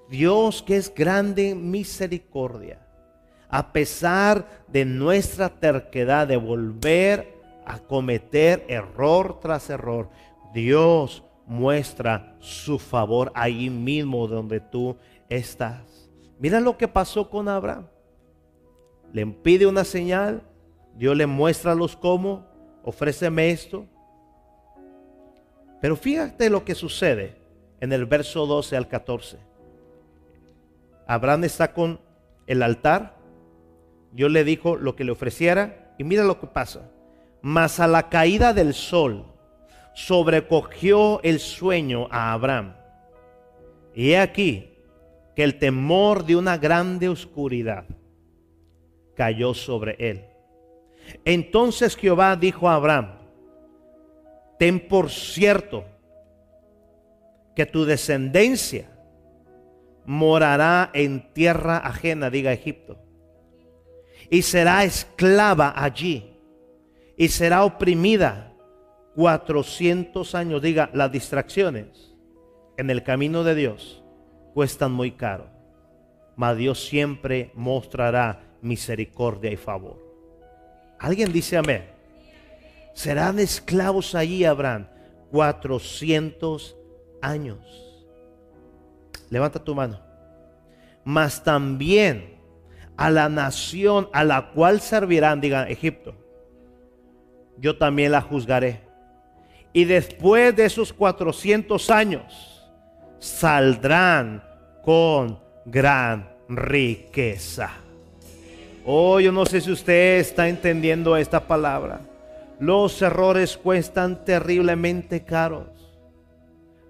[0.08, 2.83] Dios que es grande misericordia
[3.54, 10.10] a pesar de nuestra terquedad de volver a cometer error tras error,
[10.52, 14.96] Dios muestra su favor ahí mismo donde tú
[15.28, 16.10] estás.
[16.40, 17.86] Mira lo que pasó con Abraham.
[19.12, 20.42] Le pide una señal,
[20.96, 22.44] Dios le muestra los cómo,
[22.82, 23.86] ofréceme esto.
[25.80, 27.36] Pero fíjate lo que sucede
[27.78, 29.38] en el verso 12 al 14.
[31.06, 32.00] Abraham está con
[32.48, 33.13] el altar,
[34.14, 36.88] Dios le dijo lo que le ofreciera y mira lo que pasa.
[37.42, 39.26] Mas a la caída del sol
[39.92, 42.76] sobrecogió el sueño a Abraham.
[43.92, 44.70] Y he aquí
[45.34, 47.86] que el temor de una grande oscuridad
[49.16, 50.24] cayó sobre él.
[51.24, 53.18] Entonces Jehová dijo a Abraham,
[54.60, 55.84] ten por cierto
[57.56, 58.88] que tu descendencia
[60.06, 63.03] morará en tierra ajena, diga Egipto
[64.34, 66.36] y será esclava allí
[67.16, 68.52] y será oprimida
[69.14, 70.60] 400 años.
[70.60, 72.16] Diga, las distracciones
[72.76, 74.02] en el camino de Dios
[74.52, 75.46] cuestan muy caro,
[76.34, 80.02] mas Dios siempre mostrará misericordia y favor.
[80.98, 81.84] ¿Alguien dice amén?
[82.92, 84.88] Serán esclavos allí, Abraham,
[85.30, 86.76] 400
[87.22, 87.60] años.
[89.30, 90.00] Levanta tu mano.
[91.04, 92.33] Mas también
[92.96, 96.14] a la nación a la cual servirán, digan Egipto,
[97.58, 98.80] yo también la juzgaré.
[99.72, 102.62] Y después de esos 400 años,
[103.18, 104.42] saldrán
[104.84, 107.70] con gran riqueza.
[108.84, 112.00] Oh, yo no sé si usted está entendiendo esta palabra.
[112.60, 115.73] Los errores cuestan terriblemente caros.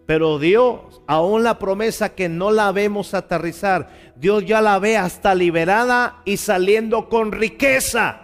[0.06, 5.34] Pero Dios, aún la promesa que no la vemos aterrizar, Dios ya la ve hasta
[5.34, 8.20] liberada y saliendo con riqueza.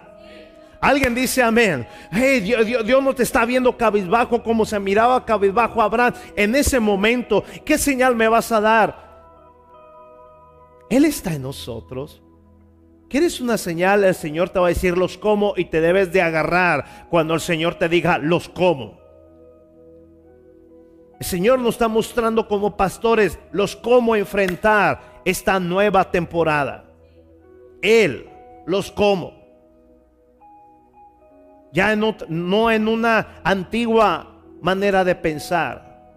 [0.79, 1.87] Alguien dice amén.
[2.11, 7.43] Dios, Dios, no te está viendo cabizbajo como se miraba cabizbajo Abraham en ese momento.
[7.65, 9.11] ¿Qué señal me vas a dar?
[10.89, 12.21] Él está en nosotros.
[13.09, 14.03] ¿Quieres una señal?
[14.05, 17.41] El Señor te va a decir los cómo y te debes de agarrar cuando el
[17.41, 19.00] Señor te diga los cómo.
[21.21, 26.85] El Señor nos está mostrando como pastores los cómo enfrentar esta nueva temporada.
[27.79, 28.27] Él,
[28.65, 29.31] los cómo.
[31.71, 34.31] Ya no en una antigua
[34.63, 36.09] manera de pensar.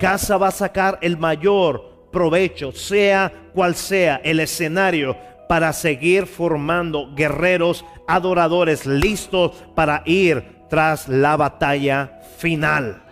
[0.00, 5.16] Casa va a sacar el mayor provecho, sea cual sea el escenario,
[5.48, 13.04] para seguir formando guerreros adoradores listos para ir tras la batalla final.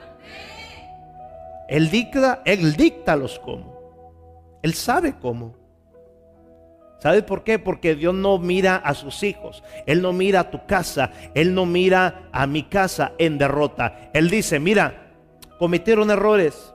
[1.68, 4.59] Él dicta, él dicta los cómo.
[4.62, 5.55] Él sabe cómo.
[6.98, 7.59] ¿Sabe por qué?
[7.59, 9.62] Porque Dios no mira a sus hijos.
[9.86, 11.12] Él no mira a tu casa.
[11.34, 14.10] Él no mira a mi casa en derrota.
[14.12, 15.12] Él dice, mira,
[15.59, 16.74] cometieron errores.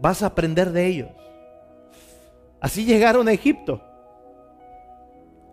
[0.00, 1.08] Vas a aprender de ellos.
[2.60, 3.82] Así llegaron a Egipto.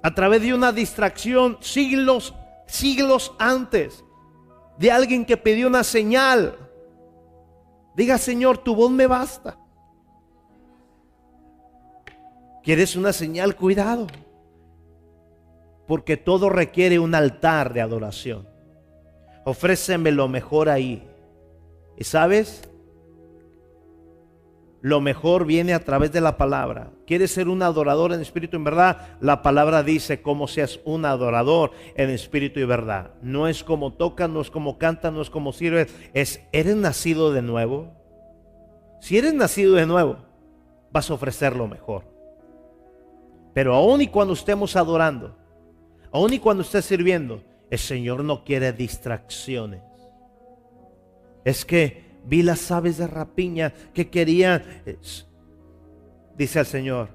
[0.03, 2.35] A través de una distracción siglos,
[2.65, 4.03] siglos antes.
[4.77, 6.55] De alguien que pidió una señal.
[7.95, 9.57] Diga, Señor, tu voz me basta.
[12.63, 13.55] ¿Quieres una señal?
[13.55, 14.07] Cuidado.
[15.87, 18.47] Porque todo requiere un altar de adoración.
[19.45, 21.07] Ofréceme lo mejor ahí.
[21.97, 22.69] ¿Y sabes?
[24.81, 26.91] Lo mejor viene a través de la palabra.
[27.07, 29.17] ¿Quieres ser un adorador en espíritu y en verdad?
[29.19, 33.11] La palabra dice cómo seas un adorador en espíritu y verdad.
[33.21, 35.87] No es como toca, no es como canta, no es como sirve.
[36.13, 37.91] Es, ¿eres nacido de nuevo?
[39.01, 40.17] Si eres nacido de nuevo,
[40.91, 42.03] vas a ofrecer lo mejor.
[43.53, 45.35] Pero aún y cuando estemos adorando,
[46.11, 47.41] aún y cuando estés sirviendo,
[47.71, 49.81] el Señor no quiere distracciones.
[51.43, 54.61] Es que vi las aves de rapiña que querían,
[56.37, 57.09] dice el Señor,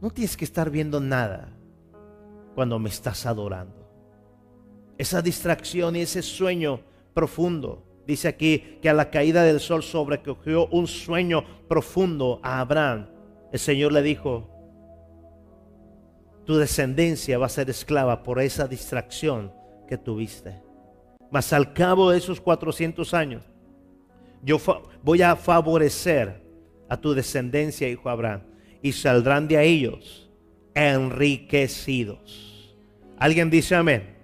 [0.00, 1.52] no tienes que estar viendo nada
[2.54, 3.86] cuando me estás adorando.
[4.98, 6.80] Esa distracción y ese sueño
[7.12, 7.84] profundo.
[8.06, 13.08] Dice aquí que a la caída del sol sobrecogió un sueño profundo a Abraham.
[13.52, 14.48] El Señor le dijo,
[16.44, 19.52] tu descendencia va a ser esclava por esa distracción
[19.88, 20.62] que tuviste.
[21.30, 23.42] Mas al cabo de esos 400 años,
[24.46, 24.58] yo
[25.02, 26.40] voy a favorecer
[26.88, 28.42] a tu descendencia, hijo Abraham,
[28.80, 30.30] y saldrán de ellos
[30.72, 32.76] enriquecidos.
[33.18, 34.14] ¿Alguien dice amén?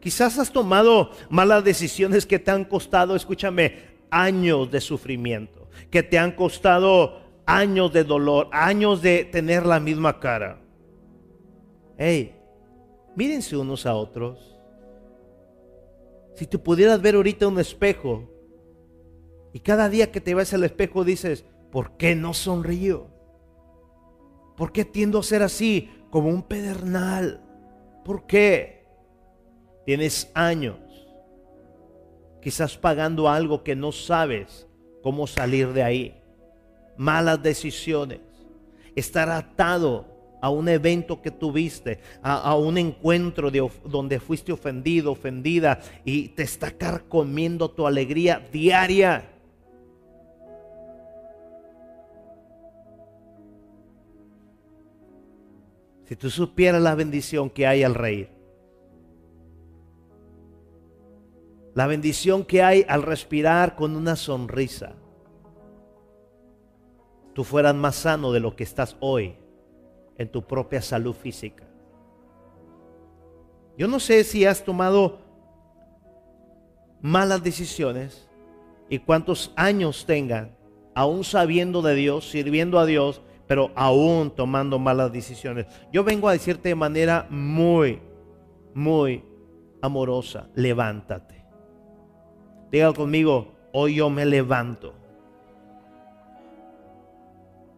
[0.00, 6.18] Quizás has tomado malas decisiones que te han costado, escúchame, años de sufrimiento, que te
[6.18, 10.58] han costado años de dolor, años de tener la misma cara.
[11.98, 12.34] Hey,
[13.14, 14.56] mírense unos a otros.
[16.34, 18.31] Si tú pudieras ver ahorita un espejo
[19.52, 23.08] y cada día que te ves al espejo dices, ¿por qué no sonrío?
[24.56, 27.42] ¿Por qué tiendo a ser así como un pedernal?
[28.04, 28.86] ¿Por qué?
[29.84, 30.78] Tienes años
[32.42, 34.66] quizás pagando algo que no sabes
[35.02, 36.20] cómo salir de ahí.
[36.96, 38.20] Malas decisiones.
[38.94, 40.06] Estar atado
[40.42, 46.42] a un evento que tuviste, a, un encuentro de, donde fuiste ofendido, ofendida, y te
[46.42, 49.31] está carcomiendo tu alegría diaria.
[56.12, 58.28] Si tú supieras la bendición que hay al reír,
[61.72, 64.92] la bendición que hay al respirar con una sonrisa,
[67.32, 69.38] tú fueras más sano de lo que estás hoy
[70.18, 71.66] en tu propia salud física.
[73.78, 75.18] Yo no sé si has tomado
[77.00, 78.28] malas decisiones
[78.90, 80.54] y cuántos años tengan,
[80.94, 83.22] aún sabiendo de Dios, sirviendo a Dios,
[83.52, 85.66] pero aún tomando malas decisiones.
[85.92, 88.00] Yo vengo a decirte de manera muy,
[88.72, 89.22] muy
[89.82, 91.44] amorosa, levántate.
[92.70, 94.94] Diga conmigo, hoy yo me levanto.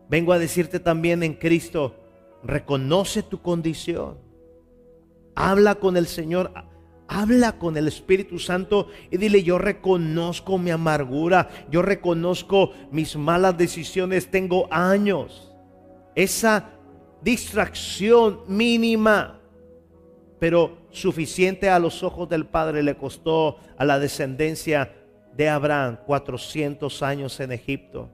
[0.09, 1.97] Vengo a decirte también en Cristo,
[2.45, 4.19] Reconoce tu condición.
[5.35, 6.53] Habla con el Señor.
[7.09, 13.59] Habla con el Espíritu Santo y dile, yo reconozco mi amargura, yo reconozco mis malas
[13.59, 15.54] decisiones, tengo años.
[16.15, 16.71] Esa
[17.23, 19.41] distracción mínima,
[20.39, 24.95] pero suficiente a los ojos del Padre, le costó a la descendencia
[25.37, 28.11] de Abraham 400 años en Egipto.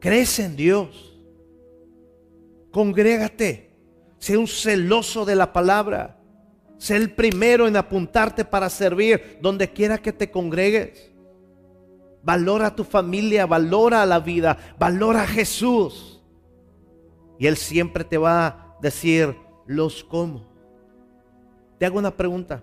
[0.00, 1.14] crees en Dios,
[2.72, 3.70] congrégate,
[4.18, 6.18] sé un celoso de la palabra,
[6.78, 11.09] sé el primero en apuntarte para servir donde quiera que te congregues.
[12.22, 16.22] Valora a tu familia, valora la vida, valora a Jesús.
[17.38, 19.34] Y Él siempre te va a decir
[19.66, 20.46] los cómo.
[21.78, 22.62] Te hago una pregunta.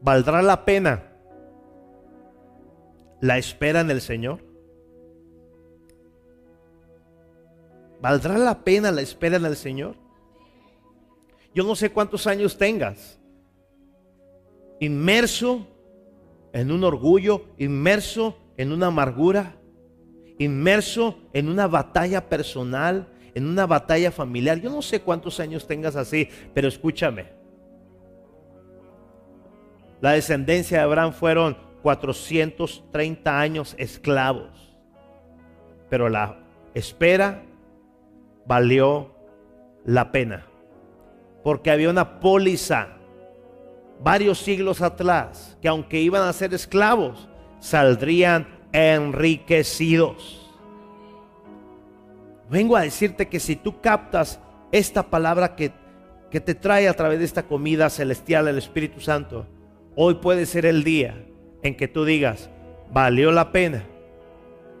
[0.00, 1.04] ¿Valdrá la pena
[3.20, 4.40] la espera en el Señor?
[8.00, 9.94] ¿Valdrá la pena la espera en el Señor?
[11.54, 13.20] Yo no sé cuántos años tengas.
[14.80, 15.66] Inmerso
[16.52, 19.56] en un orgullo, inmerso en una amargura,
[20.38, 24.60] inmerso en una batalla personal, en una batalla familiar.
[24.60, 27.28] Yo no sé cuántos años tengas así, pero escúchame.
[30.00, 34.76] La descendencia de Abraham fueron 430 años esclavos,
[35.88, 36.38] pero la
[36.74, 37.44] espera
[38.46, 39.14] valió
[39.84, 40.46] la pena,
[41.42, 42.99] porque había una póliza
[44.02, 47.28] varios siglos atrás, que aunque iban a ser esclavos,
[47.60, 50.50] saldrían enriquecidos.
[52.48, 54.40] Vengo a decirte que si tú captas
[54.72, 55.72] esta palabra que,
[56.30, 59.46] que te trae a través de esta comida celestial el Espíritu Santo,
[59.94, 61.26] hoy puede ser el día
[61.62, 62.50] en que tú digas,
[62.92, 63.84] valió la pena.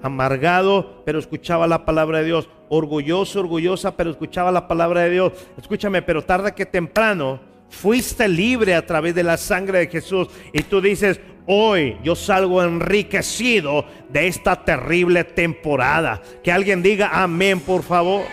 [0.02, 2.48] Amargado, pero escuchaba la palabra de Dios.
[2.70, 5.32] Orgulloso, orgullosa, pero escuchaba la palabra de Dios.
[5.58, 10.28] Escúchame, pero tarde que temprano fuiste libre a través de la sangre de Jesús.
[10.52, 16.20] Y tú dices, hoy yo salgo enriquecido de esta terrible temporada.
[16.42, 18.24] Que alguien diga amén, por favor.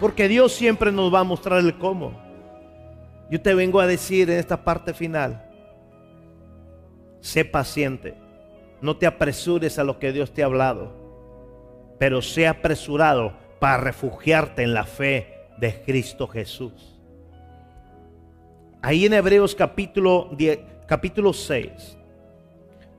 [0.00, 2.24] Porque Dios siempre nos va a mostrar el cómo.
[3.30, 5.42] Yo te vengo a decir en esta parte final,
[7.20, 8.14] sé paciente.
[8.80, 10.94] No te apresures a lo que Dios te ha hablado,
[11.98, 16.95] pero sé apresurado para refugiarte en la fe de Cristo Jesús.
[18.86, 21.98] Ahí en Hebreos capítulo, 10, capítulo 6,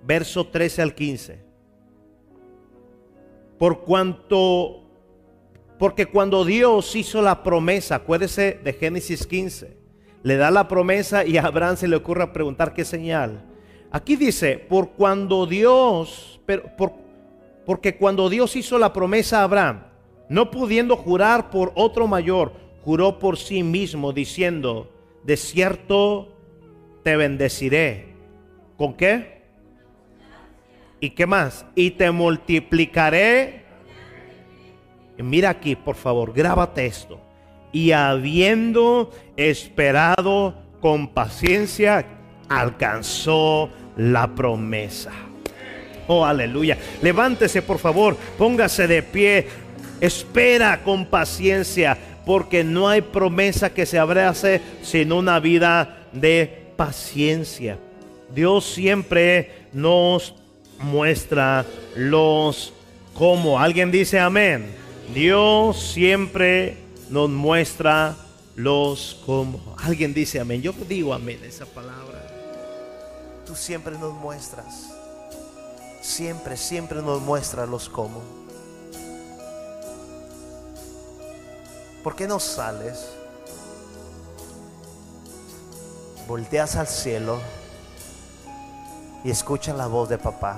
[0.04, 1.40] verso 13 al 15.
[3.58, 4.84] Por cuanto,
[5.80, 9.78] porque cuando Dios hizo la promesa, acuérdese de Génesis 15,
[10.24, 13.46] le da la promesa y a Abraham se le ocurre preguntar qué señal.
[13.90, 16.42] Aquí dice, por cuando Dios,
[16.78, 16.96] por,
[17.66, 19.84] porque cuando Dios hizo la promesa a Abraham,
[20.28, 22.52] no pudiendo jurar por otro mayor,
[22.84, 24.92] juró por sí mismo, diciendo,
[25.28, 26.30] de cierto
[27.04, 28.14] te bendeciré.
[28.78, 29.41] ¿Con qué?
[31.02, 31.66] ¿Y qué más?
[31.76, 33.66] Y te multiplicaré.
[35.18, 37.20] mira aquí, por favor, grábate esto.
[37.74, 42.06] Y habiendo esperado con paciencia,
[42.48, 45.12] alcanzó la promesa.
[46.08, 46.78] Oh, aleluya.
[47.02, 49.48] Levántese, por favor, póngase de pie.
[49.99, 51.98] Espera con paciencia
[52.28, 57.80] porque no hay promesa que se abrace sin una vida de paciencia.
[58.36, 60.36] Dios siempre nos
[60.78, 62.74] muestra los
[63.14, 63.58] cómo.
[63.58, 64.66] ¿Alguien dice amén?
[65.16, 66.76] Dios siempre
[67.10, 68.18] nos muestra
[68.58, 69.74] los cómo.
[69.82, 70.62] Alguien dice amén.
[70.62, 72.28] Yo digo amén esa palabra.
[73.45, 74.94] Tú siempre nos muestras.
[76.02, 78.37] Siempre, siempre nos muestra los cómo.
[82.08, 83.06] ¿Por qué no sales?
[86.26, 87.38] Volteas al cielo
[89.26, 90.58] y escucha la voz de papá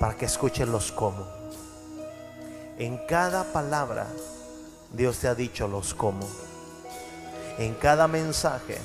[0.00, 1.26] para que escuchen los cómo.
[2.78, 4.06] En cada palabra
[4.94, 6.26] Dios te ha dicho los cómo.
[7.58, 8.78] En cada mensaje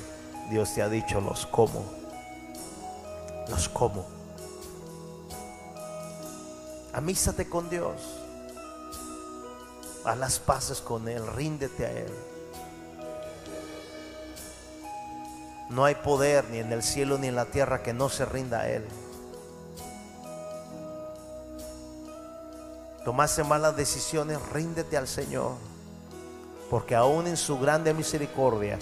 [0.50, 1.86] Dios te ha dicho los cómo.
[3.48, 4.04] Los cómo.
[6.92, 8.23] Amístate con Dios
[10.04, 12.12] a las paces con Él, ríndete a Él.
[15.70, 18.60] No hay poder ni en el cielo ni en la tierra que no se rinda
[18.60, 18.84] a Él.
[23.04, 25.52] Tomaste malas decisiones, ríndete al Señor.
[26.70, 28.78] Porque aún en su grande misericordia,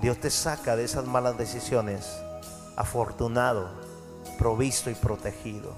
[0.00, 2.06] Dios te saca de esas malas decisiones
[2.76, 3.70] afortunado,
[4.38, 5.72] provisto y protegido,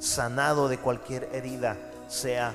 [0.00, 1.76] sanado de cualquier herida,
[2.08, 2.54] sea